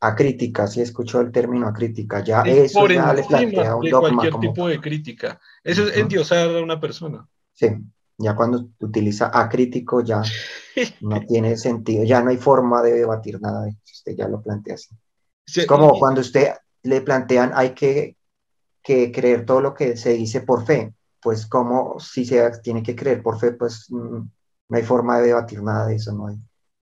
[0.00, 4.34] Acrítica, sí escuchó el término acrítica, ya eso por ya le plantea un de cualquier
[4.38, 5.40] tipo de crítica.
[5.62, 7.28] Eso es endiosar a una persona.
[7.52, 7.66] Sí,
[8.18, 10.22] ya cuando utiliza acrítico ya
[11.00, 14.74] no tiene sentido, ya no hay forma de debatir nada de usted ya lo plantea
[14.74, 14.94] así.
[15.46, 16.48] es como cuando usted
[16.82, 18.18] le plantean hay que
[18.88, 20.94] que creer todo lo que se dice por fe.
[21.20, 24.20] Pues como si se tiene que creer por fe, pues mm,
[24.68, 26.36] no hay forma de debatir nada de eso, no hay,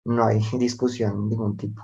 [0.04, 1.82] no hay discusión de ningún tipo.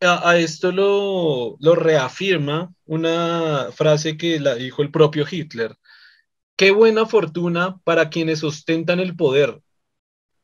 [0.00, 5.76] A, esto lo, lo reafirma una frase que la dijo el propio Hitler.
[6.56, 9.60] Qué buena fortuna para quienes ostentan el poder,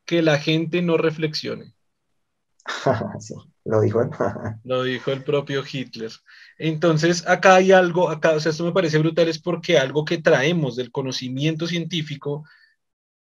[0.05, 1.75] que la gente no reflexione.
[3.19, 3.35] sí,
[3.65, 4.03] lo dijo
[4.65, 6.11] lo dijo el propio Hitler.
[6.59, 10.19] Entonces, acá hay algo, acá, o sea, esto me parece brutal, es porque algo que
[10.19, 12.45] traemos del conocimiento científico,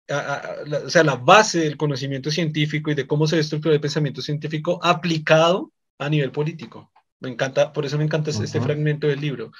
[0.09, 4.79] o sea, la base del conocimiento científico y de cómo se estructura el pensamiento científico
[4.81, 6.91] aplicado a nivel político.
[7.19, 9.51] Me encanta, por eso me encanta este fragmento del libro.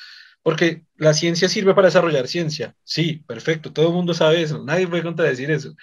[0.48, 2.74] Porque la ciencia sirve para desarrollar ciencia.
[2.86, 5.76] Sí, perfecto, todo el mundo sabe eso, nadie puede contradecir eso.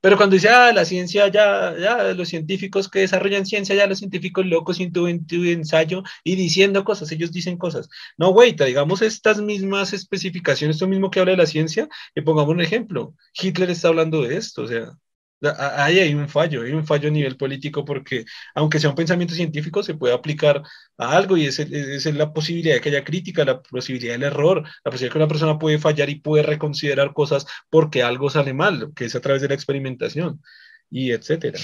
[0.00, 3.98] Pero cuando dice, ah, la ciencia ya, ya, los científicos que desarrollan ciencia, ya los
[3.98, 7.88] científicos locos sin tu, ensayo y diciendo cosas, ellos dicen cosas.
[8.16, 12.54] No, güey, digamos estas mismas especificaciones, esto mismo que habla de la ciencia, y pongamos
[12.54, 13.14] un ejemplo.
[13.40, 14.98] Hitler está hablando de esto, o sea,
[15.40, 18.24] Ahí hay un fallo, hay un fallo a nivel político porque
[18.56, 20.62] aunque sea un pensamiento científico se puede aplicar
[20.96, 24.64] a algo y esa es, la posibilidad de que haya crítica, la posibilidad del error,
[24.84, 28.52] la posibilidad de que una persona puede fallar y puede reconsiderar cosas porque algo sale
[28.52, 30.42] mal, que es a través de la experimentación
[30.90, 31.58] y etcétera.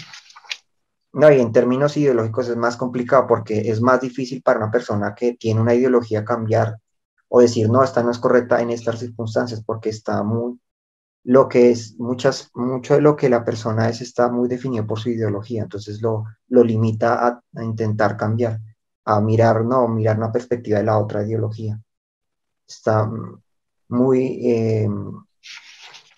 [1.13, 5.15] No, y en términos ideológicos es más complicado porque es más difícil para una persona
[5.17, 6.77] que tiene una ideología cambiar
[7.29, 10.61] o decir, no, esta no es correcta en estas circunstancias porque está muy
[11.25, 15.01] lo que es, muchas, mucho de lo que la persona es está muy definido por
[15.01, 18.61] su ideología, entonces lo, lo limita a, intentar cambiar,
[19.07, 21.81] a mirar, no, mirar una perspectiva de la otra ideología.
[22.69, 23.11] Está
[23.89, 24.89] muy, eh,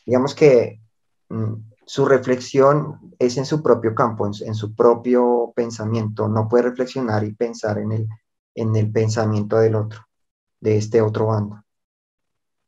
[0.05, 0.81] digamos que
[1.29, 1.55] mm,
[1.87, 7.33] su reflexión es en su propio campo, en, su propio pensamiento, no puede reflexionar y
[7.33, 8.09] pensar en el,
[8.57, 10.01] en el pensamiento del otro,
[10.61, 11.66] de este otro bando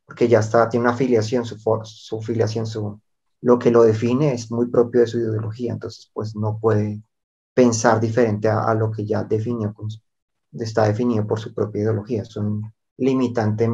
[0.09, 2.99] porque ya está, tiene una afiliación, su, su filiación, su,
[3.43, 7.03] lo que lo define es muy propio de su ideología, entonces pues no puede
[7.53, 9.75] pensar diferente a, lo que ya definió,
[10.55, 13.69] está definido por su propia ideología, es un limitante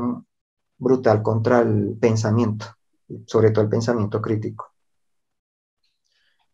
[0.77, 2.67] brutal contra el pensamiento,
[3.27, 4.73] sobre todo el pensamiento crítico.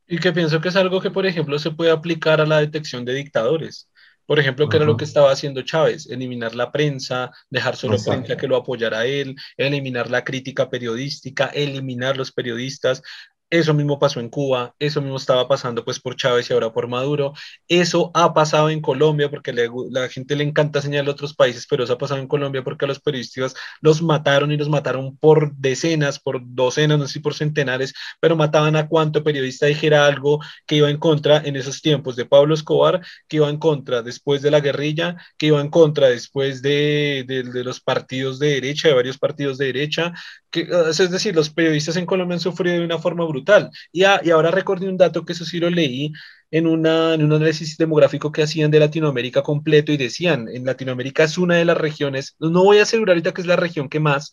[0.06, 3.06] Y que pienso que es algo que, por ejemplo, se puede aplicar a la detección
[3.06, 3.88] de dictadores.
[4.30, 8.36] Por ejemplo, que era lo que estaba haciendo Chávez, eliminar la prensa, dejar solo prensa
[8.36, 13.02] que lo apoyara a él, eliminar la crítica periodística, eliminar los periodistas,
[13.50, 16.86] eso mismo pasó en Cuba, eso mismo estaba pasando pues por Chávez y ahora por
[16.88, 17.32] Maduro.
[17.68, 21.94] Eso ha pasado en Colombia porque la gente le encanta señalar otros países, pero eso
[21.94, 26.20] ha pasado en Colombia porque a los periodistas los mataron y los mataron por decenas,
[26.20, 30.76] por docenas, no sé si por centenares, pero mataban a cuanto periodista dijera algo que
[30.76, 34.50] iba en contra en esos tiempos de Pablo Escobar, que iba en contra después de
[34.50, 39.18] la guerrilla, que iba en contra después de, de los partidos de derecha, de varios
[39.18, 40.12] partidos de derecha,
[40.50, 43.70] que, es decir, los periodistas en Colombia han sufrido de una forma brutal.
[43.92, 46.12] Y, y ahora recordé un dato que eso sí lo leí
[46.50, 46.86] en, en un
[47.32, 51.78] análisis demográfico que hacían de Latinoamérica completo y decían, en Latinoamérica es una de las
[51.78, 54.32] regiones, no voy a asegurar ahorita que es la región que más,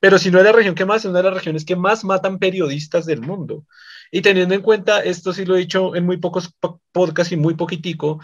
[0.00, 2.04] pero si no es la región que más, es una de las regiones que más
[2.04, 3.64] matan periodistas del mundo.
[4.12, 6.50] Y teniendo en cuenta, esto sí lo he dicho en muy pocos
[6.92, 8.20] podcasts y muy poquitico,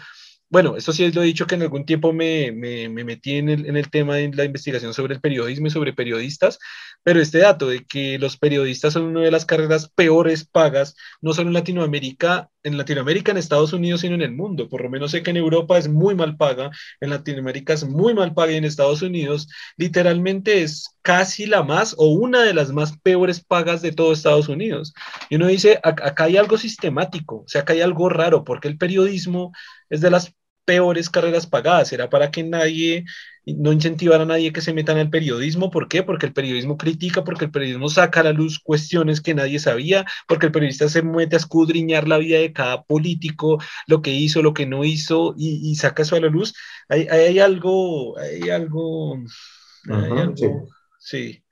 [0.53, 3.49] bueno, esto sí lo he dicho que en algún tiempo me, me, me metí en
[3.49, 6.59] el, en el, tema de la investigación sobre el periodismo y sobre periodistas,
[7.01, 11.33] pero este dato de que los periodistas son una de las carreras peores pagas, no
[11.33, 14.69] solo en Latinoamérica, en Latinoamérica, en Estados Unidos, sino en el mundo.
[14.69, 16.69] Por lo menos sé que en Europa es muy mal paga,
[17.01, 21.95] en Latinoamérica es muy mal paga y en Estados Unidos literalmente es casi la más
[21.97, 24.93] o una de las más peores pagas de todo Estados Unidos.
[25.31, 28.77] Y uno dice, acá hay algo sistemático, o sea, acá hay algo raro, porque el
[28.77, 29.51] periodismo
[29.89, 30.33] es de las
[30.65, 33.05] peores carreras pagadas, era para que nadie,
[33.45, 35.69] no incentivar a nadie que se meta en el periodismo.
[35.71, 36.03] ¿Por qué?
[36.03, 40.05] Porque el periodismo critica, porque el periodismo saca a la luz cuestiones que nadie sabía,
[40.27, 44.41] porque el periodista se mete a escudriñar la vida de cada político, lo que hizo,
[44.41, 46.53] lo que no hizo, y, saca eso a la luz.
[46.89, 49.17] Hay, hay algo, hay algo,
[49.89, 50.67] hay algo
[50.99, 51.42] sí.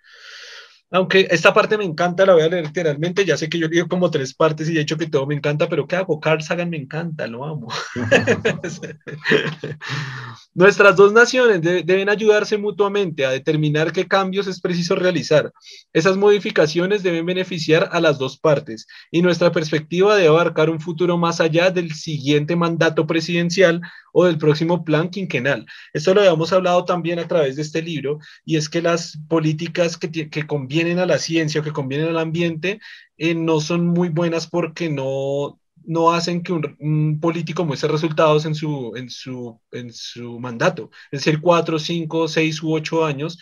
[0.92, 3.24] Aunque esta parte me encanta, la voy a leer literalmente.
[3.24, 5.70] Ya sé que yo leo como tres partes y he dicho que todo me encanta,
[5.70, 6.20] pero ¿qué hago?
[6.20, 7.70] Carl Sagan me encanta, lo amo.
[10.54, 15.54] Nuestras dos naciones deben ayudarse mutuamente a determinar qué cambios es preciso realizar.
[15.94, 21.18] Esas modificaciones deben beneficiar a las dos partes y nuestra perspectiva debe abarcar un futuro
[21.18, 23.82] más allá del siguiente mandato presidencial
[24.12, 25.66] o del próximo plan quinquenal.
[25.94, 29.98] Esto lo habíamos hablado también a través de este libro y es que las políticas
[29.98, 32.80] que, que convienen a la ciencia o que convienen al ambiente
[33.18, 38.56] eh, no son muy buenas porque no, no hacen que un, político muestre resultados en
[38.56, 43.40] su, en, su, en su mandato, es decir, cuatro, cinco, seis u ocho años,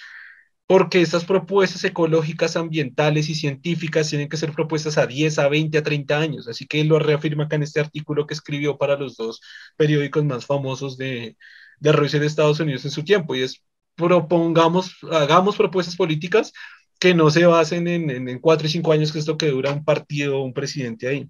[0.68, 5.78] porque estas propuestas ecológicas, ambientales y científicas tienen que ser propuestas a 10, a 20,
[5.80, 6.48] a 30 años.
[6.48, 9.42] Así que lo reafirma acá en este artículo que escribió para los dos
[9.78, 11.38] periódicos más famosos de,
[11.80, 13.36] de Rusia y de Estados Unidos en su tiempo.
[13.36, 13.64] Y es,
[13.96, 16.54] propongamos, hagamos propuestas políticas
[17.00, 19.50] que no se basen en, en, en cuatro y cinco años, que es lo que
[19.52, 21.30] dura un partido o un presidente ahí.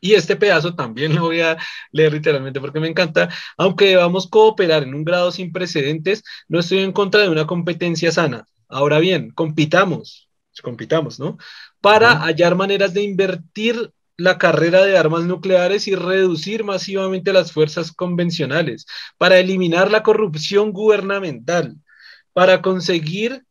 [0.00, 1.56] Y este pedazo también lo voy a
[1.90, 3.28] leer literalmente porque me encanta.
[3.56, 8.12] Aunque debamos cooperar en un grado sin precedentes, no estoy en contra de una competencia
[8.12, 8.46] sana.
[8.68, 10.28] Ahora bien, compitamos,
[10.62, 11.38] compitamos, ¿no?
[11.80, 17.92] Para hallar maneras de invertir la carrera de armas nucleares y reducir masivamente las fuerzas
[17.92, 18.86] convencionales,
[19.18, 21.76] para eliminar la corrupción gubernamental,
[22.32, 23.45] para conseguir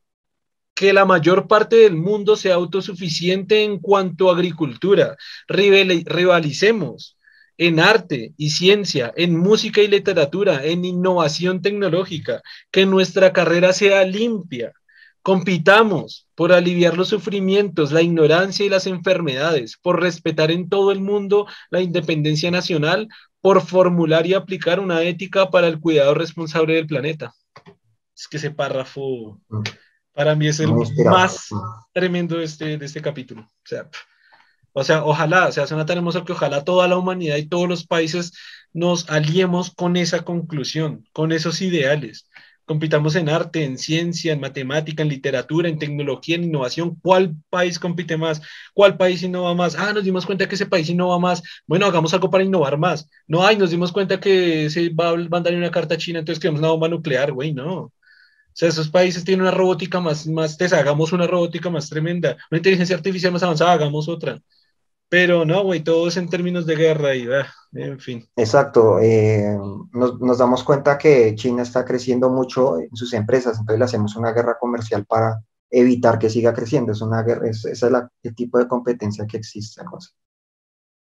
[0.76, 5.16] que la mayor parte del mundo sea autosuficiente en cuanto a agricultura.
[5.48, 7.18] Rivalicemos
[7.58, 14.04] en arte y ciencia, en música y literatura, en innovación tecnológica, que nuestra carrera sea
[14.04, 14.74] limpia.
[15.22, 21.00] Compitamos por aliviar los sufrimientos, la ignorancia y las enfermedades, por respetar en todo el
[21.00, 23.08] mundo la independencia nacional,
[23.42, 27.34] por formular y aplicar una ética para el cuidado responsable del planeta.
[28.16, 29.40] Es que ese párrafo.
[30.16, 30.72] Para mí es el
[31.06, 31.50] más
[31.92, 33.42] tremendo de este, de este capítulo.
[33.42, 33.90] O sea,
[34.72, 37.68] o sea, ojalá, o sea, suena tan hermoso que ojalá toda la humanidad y todos
[37.68, 38.34] los países
[38.74, 42.30] nos aliemos con esa conclusión, con esos ideales.
[42.66, 46.96] Compitamos en arte, en ciencia, en matemática, en literatura, en tecnología, en innovación.
[47.02, 48.42] ¿Cuál país compite más?
[48.74, 49.76] ¿Cuál país innova más?
[49.76, 51.44] Ah, nos dimos cuenta que ese país innova más.
[51.68, 53.08] Bueno, hagamos algo para innovar más.
[53.28, 56.42] No, ay, nos dimos cuenta que se va a mandar una carta a China, entonces
[56.42, 57.94] queremos una bomba nuclear, güey, no.
[58.56, 62.38] O sea, esos países tienen una robótica más, más tesa, hagamos una robótica más tremenda,
[62.50, 64.42] una inteligencia artificial más avanzada, hagamos otra.
[65.10, 68.26] Pero no, güey, todo es en términos de guerra y, ah, en fin.
[68.38, 69.02] Exacto.
[69.02, 69.58] Eh,
[69.92, 74.16] nos, nos, damos cuenta que China está creciendo mucho en sus empresas, entonces le hacemos
[74.16, 76.94] una guerra comercial para evitar que siga creciendo.
[76.94, 80.16] Es una guerra, es, ese es la, el tipo de competencia que existe, cosas,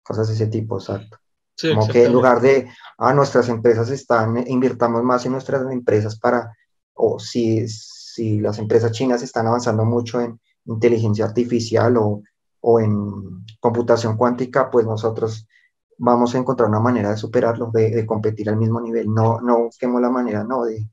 [0.02, 1.18] cosas de ese tipo, exacto.
[1.62, 6.52] Como que en lugar de, ah, nuestras empresas están, invirtamos más en nuestras empresas para
[6.94, 12.22] o si, si las empresas chinas están avanzando mucho en inteligencia artificial o,
[12.60, 15.46] o en computación cuántica, pues nosotros
[15.98, 19.12] vamos a encontrar una manera de superarlo, de, de, competir al mismo nivel.
[19.12, 20.86] No, no busquemos la manera, no, de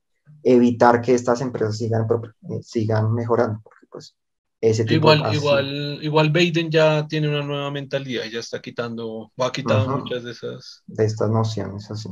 [0.43, 2.07] evitar que estas empresas sigan,
[2.49, 4.15] eh, sigan mejorando, porque pues
[4.59, 9.47] ese tipo igual, igual, igual Biden ya tiene una nueva mentalidad, ya está quitando, va
[9.47, 10.83] a quitar muchas de esas.
[10.85, 12.09] De estas nociones, así.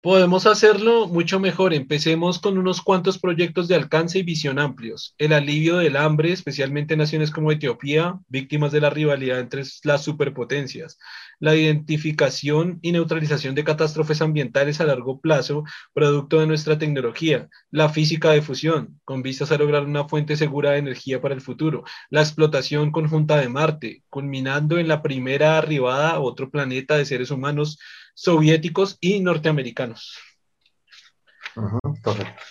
[0.00, 1.74] Podemos hacerlo mucho mejor.
[1.74, 5.16] Empecemos con unos cuantos proyectos de alcance y visión amplios.
[5.18, 10.04] El alivio del hambre, especialmente en naciones como Etiopía, víctimas de la rivalidad entre las
[10.04, 11.00] superpotencias.
[11.40, 17.48] La identificación y neutralización de catástrofes ambientales a largo plazo, producto de nuestra tecnología.
[17.72, 21.40] La física de fusión, con vistas a lograr una fuente segura de energía para el
[21.40, 21.82] futuro.
[22.08, 27.32] La explotación conjunta de Marte, culminando en la primera arribada a otro planeta de seres
[27.32, 27.80] humanos
[28.18, 30.18] soviéticos y norteamericanos.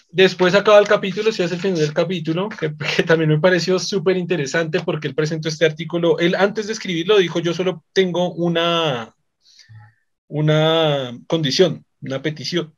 [0.09, 2.70] Después acaba el capítulo, si hace el final del capítulo, que,
[3.03, 7.39] también me pareció súper interesante porque él presentó este artículo, él antes de escribirlo dijo,
[7.39, 9.13] yo solo tengo una,
[10.30, 12.74] una condición, una petición,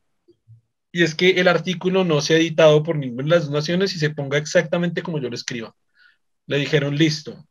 [0.90, 4.00] y es que el artículo no sea editado por ninguna de las dos naciones y
[4.00, 5.76] se ponga exactamente como yo lo escriba.
[6.46, 7.46] Le dijeron, listo,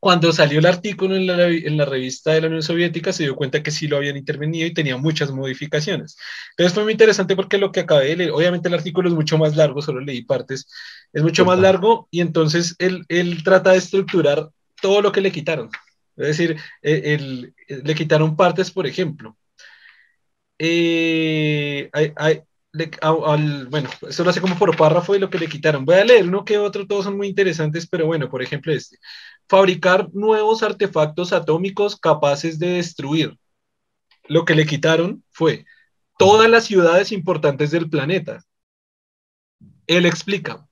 [0.00, 3.70] cuando salió el artículo en la, revista de la Unión Soviética, se dio cuenta que
[3.70, 6.16] sí lo habían intervenido y tenía muchas modificaciones.
[6.50, 9.38] Entonces fue muy interesante porque lo que acabé de leer, obviamente el artículo es mucho
[9.38, 10.68] más largo, solo leí partes,
[11.12, 15.32] es mucho más largo y entonces él, él trata de estructurar todo lo que le
[15.32, 15.70] quitaron.
[16.16, 19.36] Es decir, e, le quitaron partes, por ejemplo.
[20.58, 22.42] Eh, hay,
[23.70, 25.84] bueno, esto lo hace como por párrafo y lo que le quitaron.
[25.84, 28.98] Voy a leer uno que otro, todos son muy interesantes, pero bueno, por ejemplo este.
[29.48, 33.38] Fabricar nuevos artefactos atómicos capaces de destruir.
[34.28, 35.64] Lo que le quitaron fue
[36.18, 38.42] todas las ciudades importantes del planeta.
[39.86, 40.66] Él explica,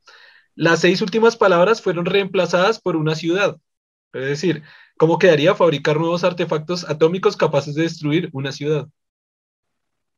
[0.54, 3.56] las seis últimas palabras fueron reemplazadas por una ciudad.
[4.12, 4.62] Es decir,
[4.96, 8.88] ¿cómo quedaría fabricar nuevos artefactos atómicos capaces de destruir una ciudad?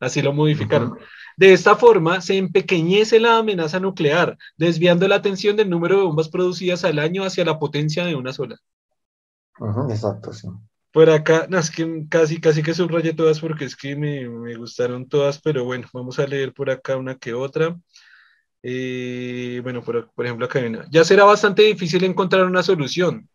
[0.00, 0.98] Así lo modificaron.
[1.36, 6.28] De esta forma, se empequeñece la amenaza nuclear, desviando la atención del número de bombas
[6.28, 8.56] producidas al año hacia la potencia de una sola.
[9.90, 10.48] exacto, sí.
[10.92, 15.06] Por acá, no, es que casi, casi que subrayé todas porque es que me, gustaron
[15.06, 17.78] todas, pero bueno, vamos a leer por acá una que otra.
[18.62, 20.86] Eh, bueno, por, por ejemplo, acá hay una.
[20.90, 23.28] Ya será bastante difícil encontrar una solución.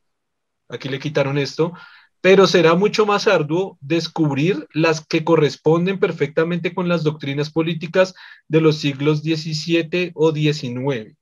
[0.70, 1.74] Aquí le quitaron esto
[2.22, 8.14] pero será mucho más arduo descubrir las que corresponden perfectamente con las doctrinas políticas
[8.48, 11.18] de los siglos XVII o XIX.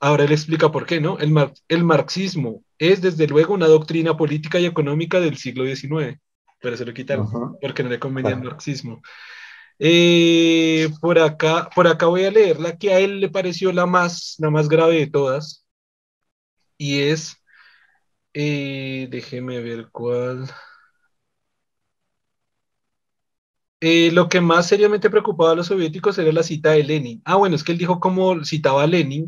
[0.00, 1.18] Ahora él explica por qué, ¿no?
[1.18, 6.20] El, marxismo es desde luego una doctrina política y económica del siglo XIX,
[6.60, 9.00] pero se lo quitaron porque no le convenía el marxismo.
[9.78, 13.86] Eh, por, acá, por acá voy a leer la que a él le pareció la
[13.86, 15.64] más, la más grave de todas,
[16.76, 17.37] y es
[18.32, 20.46] eh, déjeme ver cuál.
[23.80, 27.22] Eh, lo que más seriamente preocupaba a los soviéticos era la cita de Lenin.
[27.24, 29.26] Ah, bueno, es que él dijo como citaba a Lenin,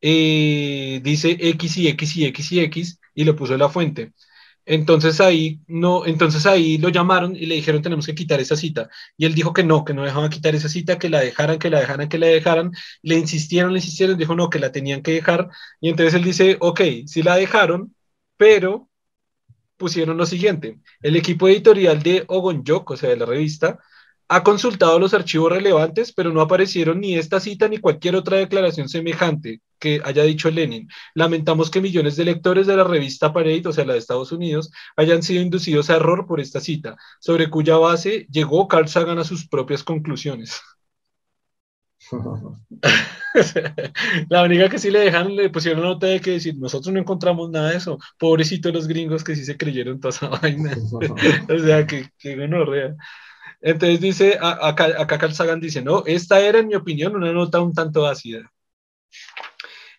[0.00, 4.12] eh, dice X y X y X y X y le puso la fuente.
[4.66, 8.90] Entonces ahí no, entonces ahí lo llamaron y le dijeron tenemos que quitar esa cita.
[9.16, 11.70] Y él dijo que no, que no dejaban quitar esa cita, que la dejaran, que
[11.70, 12.72] la dejaran, que la dejaran.
[13.02, 15.48] Le insistieron, le insistieron, dijo no, que la tenían que dejar.
[15.80, 17.94] Y entonces él dice, ok, si la dejaron,
[18.44, 18.90] pero
[19.78, 23.78] pusieron lo siguiente, el equipo editorial de Ogonjok, o sea, de la revista,
[24.28, 28.90] ha consultado los archivos relevantes, pero no aparecieron ni esta cita ni cualquier otra declaración
[28.90, 30.90] semejante que haya dicho Lenin.
[31.14, 34.70] Lamentamos que millones de lectores de la revista Parade, o sea, la de Estados Unidos,
[34.94, 39.24] hayan sido inducidos a error por esta cita, sobre cuya base llegó Carl Sagan a
[39.24, 40.60] sus propias conclusiones.
[44.28, 47.50] la única que sí le dejaron, le pusieron nota de que decir, nosotros no encontramos
[47.50, 47.98] nada de eso.
[48.18, 50.70] Pobrecito los gringos que sí se creyeron toda esa vaina.
[51.48, 52.94] o sea, que, que rea
[53.60, 57.60] Entonces dice, acá, acá Carl Sagan dice, no, esta era en mi opinión una nota
[57.60, 58.50] un tanto ácida.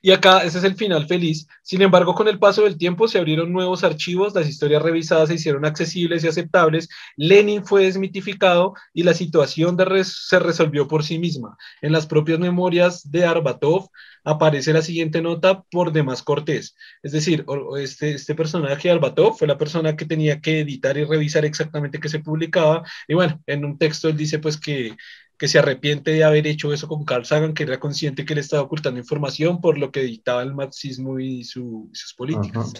[0.06, 1.48] Y acá ese es el final feliz.
[1.64, 5.34] Sin embargo, con el paso del tiempo se abrieron nuevos archivos, las historias revisadas se
[5.34, 11.58] hicieron accesibles y aceptables, Lenin fue desmitificado y la situación se resolvió por sí misma.
[11.82, 13.90] En las propias memorias de Arbatov
[14.24, 16.76] aparece la siguiente nota por demás cortés.
[17.02, 17.44] Es decir,
[17.80, 22.10] este, este personaje, Arbatov, fue la persona que tenía que editar y revisar exactamente qué
[22.10, 22.84] se publicaba.
[23.08, 24.96] Y bueno, en un texto él dice pues que
[25.38, 28.40] que se arrepiente de haber hecho eso con Carl Sagan, que era consciente que él
[28.40, 32.74] estaba ocultando información por lo que dictaba el marxismo y, sus políticas.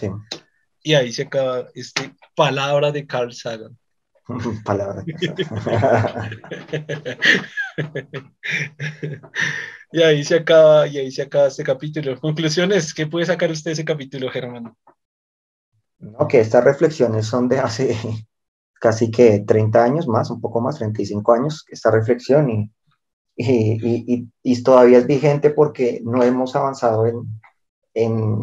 [0.82, 3.76] Y ahí se acaba este palabra de Carl Sagan.
[4.64, 5.04] palabra.
[9.92, 12.18] y ahí se acaba, y ahí se acaba este capítulo.
[12.20, 14.74] Conclusiones, ¿qué puede sacar usted de ese capítulo, Germán?
[15.98, 17.96] No, que estas reflexiones son de hace
[18.80, 22.72] casi que 30 años más, un poco más, 35 años, esta reflexión y,
[23.36, 27.40] y, y, todavía es vigente porque no hemos avanzado en,
[27.94, 28.40] en,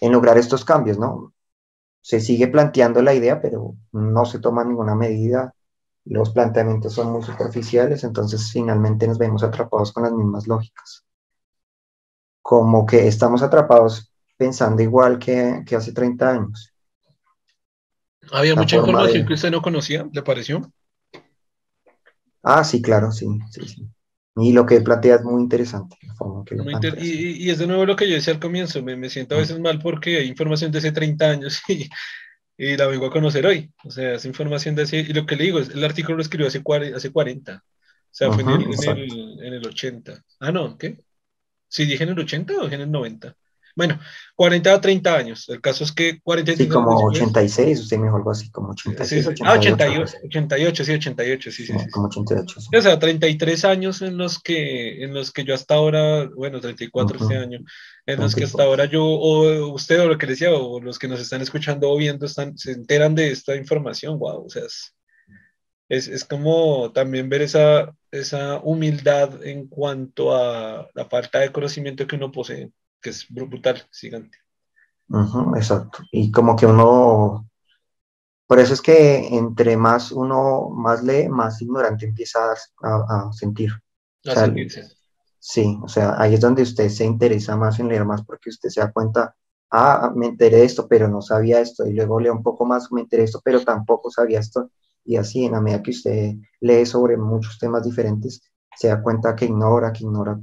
[0.00, 1.32] en, lograr estos cambios, ¿no?
[2.00, 5.54] Se sigue planteando la idea, pero no se toma ninguna medida
[6.04, 11.04] los planteamientos son muy superficiales, entonces finalmente nos vemos atrapados con las mismas lógicas.
[12.42, 16.73] Como que estamos atrapados pensando igual que, hace 30 años.
[18.32, 20.72] Había mucha información que usted no conocía, ¿le pareció?
[22.42, 23.88] Ah, sí, claro, sí, sí, sí.
[24.36, 25.96] Y lo que plantea es muy interesante.
[26.98, 29.78] y, es de nuevo lo que yo decía al comienzo, me, siento a veces mal
[29.78, 31.88] porque hay información de hace 30 años y,
[32.56, 33.72] y, la vengo a conocer hoy.
[33.84, 36.22] O sea, es información de hace, y lo que le digo, es, el artículo lo
[36.22, 36.62] escribió hace,
[36.94, 37.54] hace 40.
[37.54, 40.24] O sea, fue en, el, en, el, 80.
[40.40, 40.98] Ah, no, ¿qué?
[41.68, 43.36] ¿Sí dije en el 80 o dije en el 90?
[43.76, 43.98] Bueno,
[44.36, 45.48] 40 a 30 años.
[45.48, 49.24] El caso es que 40 Sí, como 86, usted me dijo algo así, como 86.
[49.24, 51.72] Sí, Ah, 88, 88, sí, 88, sí, sí.
[51.78, 52.60] sí, como 88.
[52.76, 57.18] O sea, 33 años en los que, en los que yo hasta ahora, bueno, 34
[57.20, 57.60] este año,
[58.06, 61.08] en los que hasta ahora yo, o usted o lo que decía, o los que
[61.08, 64.94] nos están escuchando o viendo, están, se enteran de esta información, wow, o sea, es,
[65.88, 72.06] es, es como también ver esa, esa humildad en cuanto a la falta de conocimiento
[72.06, 72.70] que uno posee
[73.04, 74.38] que es brutal, gigante.
[75.56, 75.98] exacto.
[76.10, 77.46] Y como que uno,
[78.46, 83.72] por eso es que entre más uno más lee, más ignorante empieza a, sentir.
[84.24, 84.88] A sentirse.
[85.38, 88.70] Sí, o sea, ahí es donde usted se interesa más en leer más porque usted
[88.70, 89.36] se da cuenta,
[89.70, 92.90] ah, me enteré de esto, pero no sabía esto, y luego leo un poco más,
[92.90, 94.70] me enteré de esto, pero tampoco sabía esto,
[95.04, 98.40] y así en la medida que usted lee sobre muchos temas diferentes,
[98.74, 100.40] se da cuenta que ignora, que ignora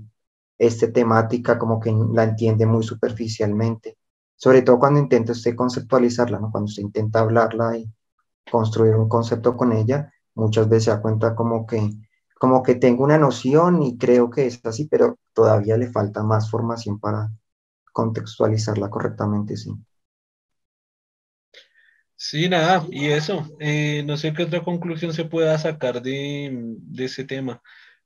[0.62, 3.98] esta temática como que la entiende muy superficialmente,
[4.36, 6.52] sobre todo cuando intenta usted conceptualizarla, ¿no?
[6.52, 7.92] cuando usted intenta hablarla y
[8.52, 11.92] construir un concepto con ella, muchas veces se da cuenta como que,
[12.40, 16.52] como que tengo una noción y creo que es así, pero todavía le falta más
[16.52, 17.32] formación para
[17.94, 19.72] contextualizarla correctamente, sí.
[22.16, 27.06] Sí, nada, y eso, eh, no sé qué otra conclusión se pueda sacar de, de
[27.06, 27.62] ese tema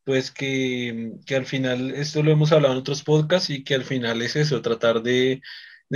[0.06, 4.22] pues que, al final, esto lo hemos hablado en otros podcasts y que al final
[4.22, 5.42] es eso, tratar de,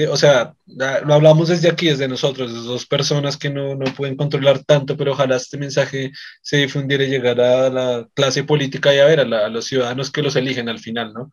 [0.10, 4.64] o sea, lo hablamos desde aquí, desde nosotros, desde dos personas que no, pueden controlar
[4.64, 9.06] tanto, pero ojalá este mensaje se difundiera y llegara a la clase política y a
[9.06, 11.32] ver, a, los ciudadanos que los eligen al final, ¿no?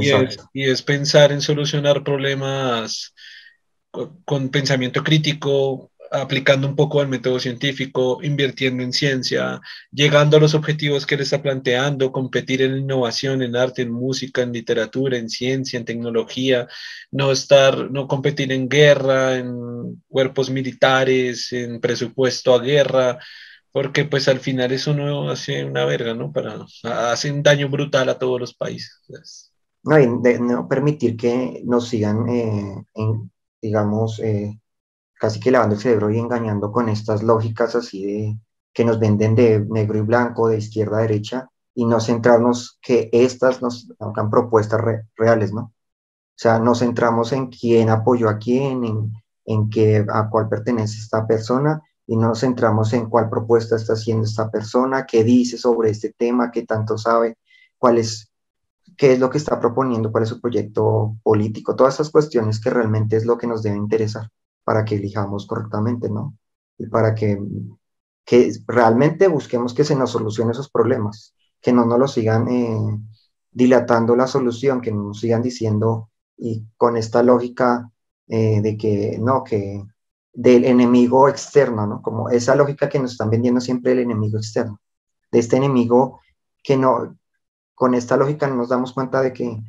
[0.00, 3.14] y, es, y, es, pensar en solucionar problemas
[4.24, 10.54] con pensamiento crítico, aplicando un poco el método científico, invirtiendo en ciencia, llegando a los
[10.54, 15.28] objetivos que él está planteando, competir en innovación, en arte, en música, en literatura, en
[15.28, 16.68] ciencia, en tecnología,
[17.10, 23.18] no estar, no competir en guerra, en cuerpos militares, en presupuesto a guerra,
[23.72, 26.32] porque pues al final eso no hace una verga, ¿no?
[26.32, 26.64] Para,
[27.10, 29.52] hace un daño brutal a todos los países.
[29.84, 32.84] No, y no permitir que nos sigan, eh,
[33.62, 34.58] digamos, eh,
[35.18, 38.38] casi que lavando el cerebro y engañando con estas lógicas así de
[38.72, 43.08] que nos venden de negro y blanco, de izquierda a derecha, y no centrarnos que
[43.12, 44.80] estas nos hagan propuestas
[45.16, 45.60] reales, ¿no?
[45.62, 49.12] O sea, nos centramos en quién apoyó a quién, en,
[49.44, 53.94] en qué, a cuál pertenece esta persona, y no nos centramos en cuál propuesta está
[53.94, 57.36] haciendo esta persona, qué dice sobre este tema, qué tanto sabe,
[57.76, 58.30] cuál es,
[58.96, 62.70] qué es lo que está proponiendo, cuál es su proyecto político, todas esas cuestiones que
[62.70, 64.30] realmente es lo que nos debe interesar
[64.68, 66.36] para que elijamos correctamente, ¿no?
[66.76, 67.40] Y para que,
[68.66, 72.78] realmente busquemos que se nos solucionen esos problemas, que no nos lo sigan eh,
[73.50, 77.90] dilatando la solución, que no nos sigan diciendo y con esta lógica
[78.26, 79.82] eh, de que no, que
[80.34, 82.02] del enemigo externo, ¿no?
[82.02, 84.82] Como esa lógica que nos están vendiendo siempre el enemigo externo,
[85.32, 86.20] de este enemigo
[86.62, 87.16] que no,
[87.74, 89.62] con esta lógica nos damos cuenta de que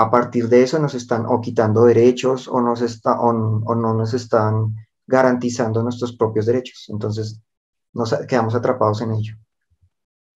[0.00, 4.14] a partir de eso nos están o quitando derechos o, nos está, o, no nos
[4.14, 4.74] están
[5.06, 6.86] garantizando nuestros propios derechos.
[6.88, 7.42] Entonces
[7.92, 9.34] nos quedamos atrapados en ello.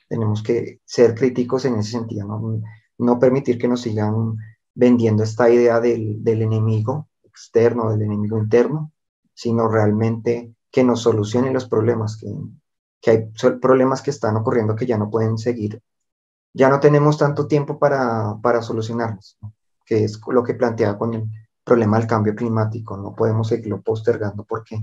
[0.07, 2.63] Tenemos que ser críticos en ese sentido,
[2.99, 4.37] no, permitir que nos sigan
[4.75, 8.93] vendiendo esta idea del, enemigo externo, del enemigo interno,
[9.33, 12.29] sino realmente que nos solucionen los problemas, que,
[13.01, 13.31] que hay
[13.63, 15.81] problemas que están ocurriendo que ya no pueden seguir
[16.55, 19.37] ya no tenemos tanto tiempo para, para solucionarlos,
[19.85, 21.25] que es lo que planteaba con el
[21.63, 22.97] problema del cambio climático.
[22.97, 24.79] No podemos seguirlo postergando porque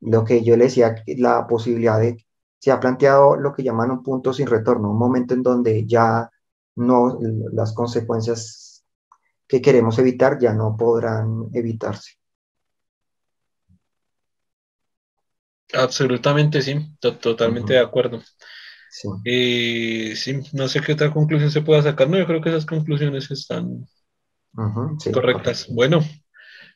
[0.00, 2.24] lo que yo le decía, la posibilidad de,
[2.58, 6.30] se ha planteado lo que llaman un punto sin retorno, un momento en donde ya
[6.76, 7.18] no,
[7.52, 8.84] las consecuencias
[9.46, 12.12] que queremos evitar ya no podrán evitarse.
[15.74, 18.20] Absolutamente, sí, totalmente de acuerdo.
[18.92, 19.08] Sí.
[19.24, 22.10] Eh, sí, no sé qué otra conclusión se pueda sacar.
[22.10, 23.86] No, yo creo que esas conclusiones están
[25.14, 25.66] correctas.
[25.70, 26.04] Bueno,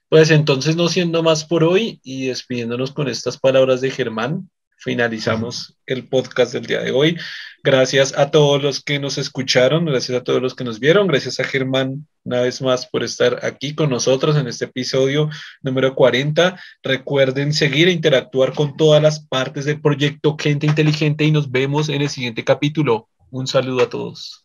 [0.08, 5.76] pues entonces no siendo más por hoy y despidiéndonos con estas palabras de Germán, finalizamos
[5.86, 7.18] el podcast del día de hoy.
[7.62, 11.40] Gracias a todos los que nos escucharon, gracias a todos los que nos vieron, gracias
[11.40, 15.30] a Germán una vez más por estar aquí con nosotros en este episodio
[15.62, 16.60] número 40.
[16.82, 21.88] Recuerden seguir e interactuar con todas las partes del proyecto Gente Inteligente y nos vemos
[21.88, 23.08] en el siguiente capítulo.
[23.30, 24.44] Un saludo a todos.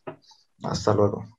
[0.62, 1.31] Hasta luego.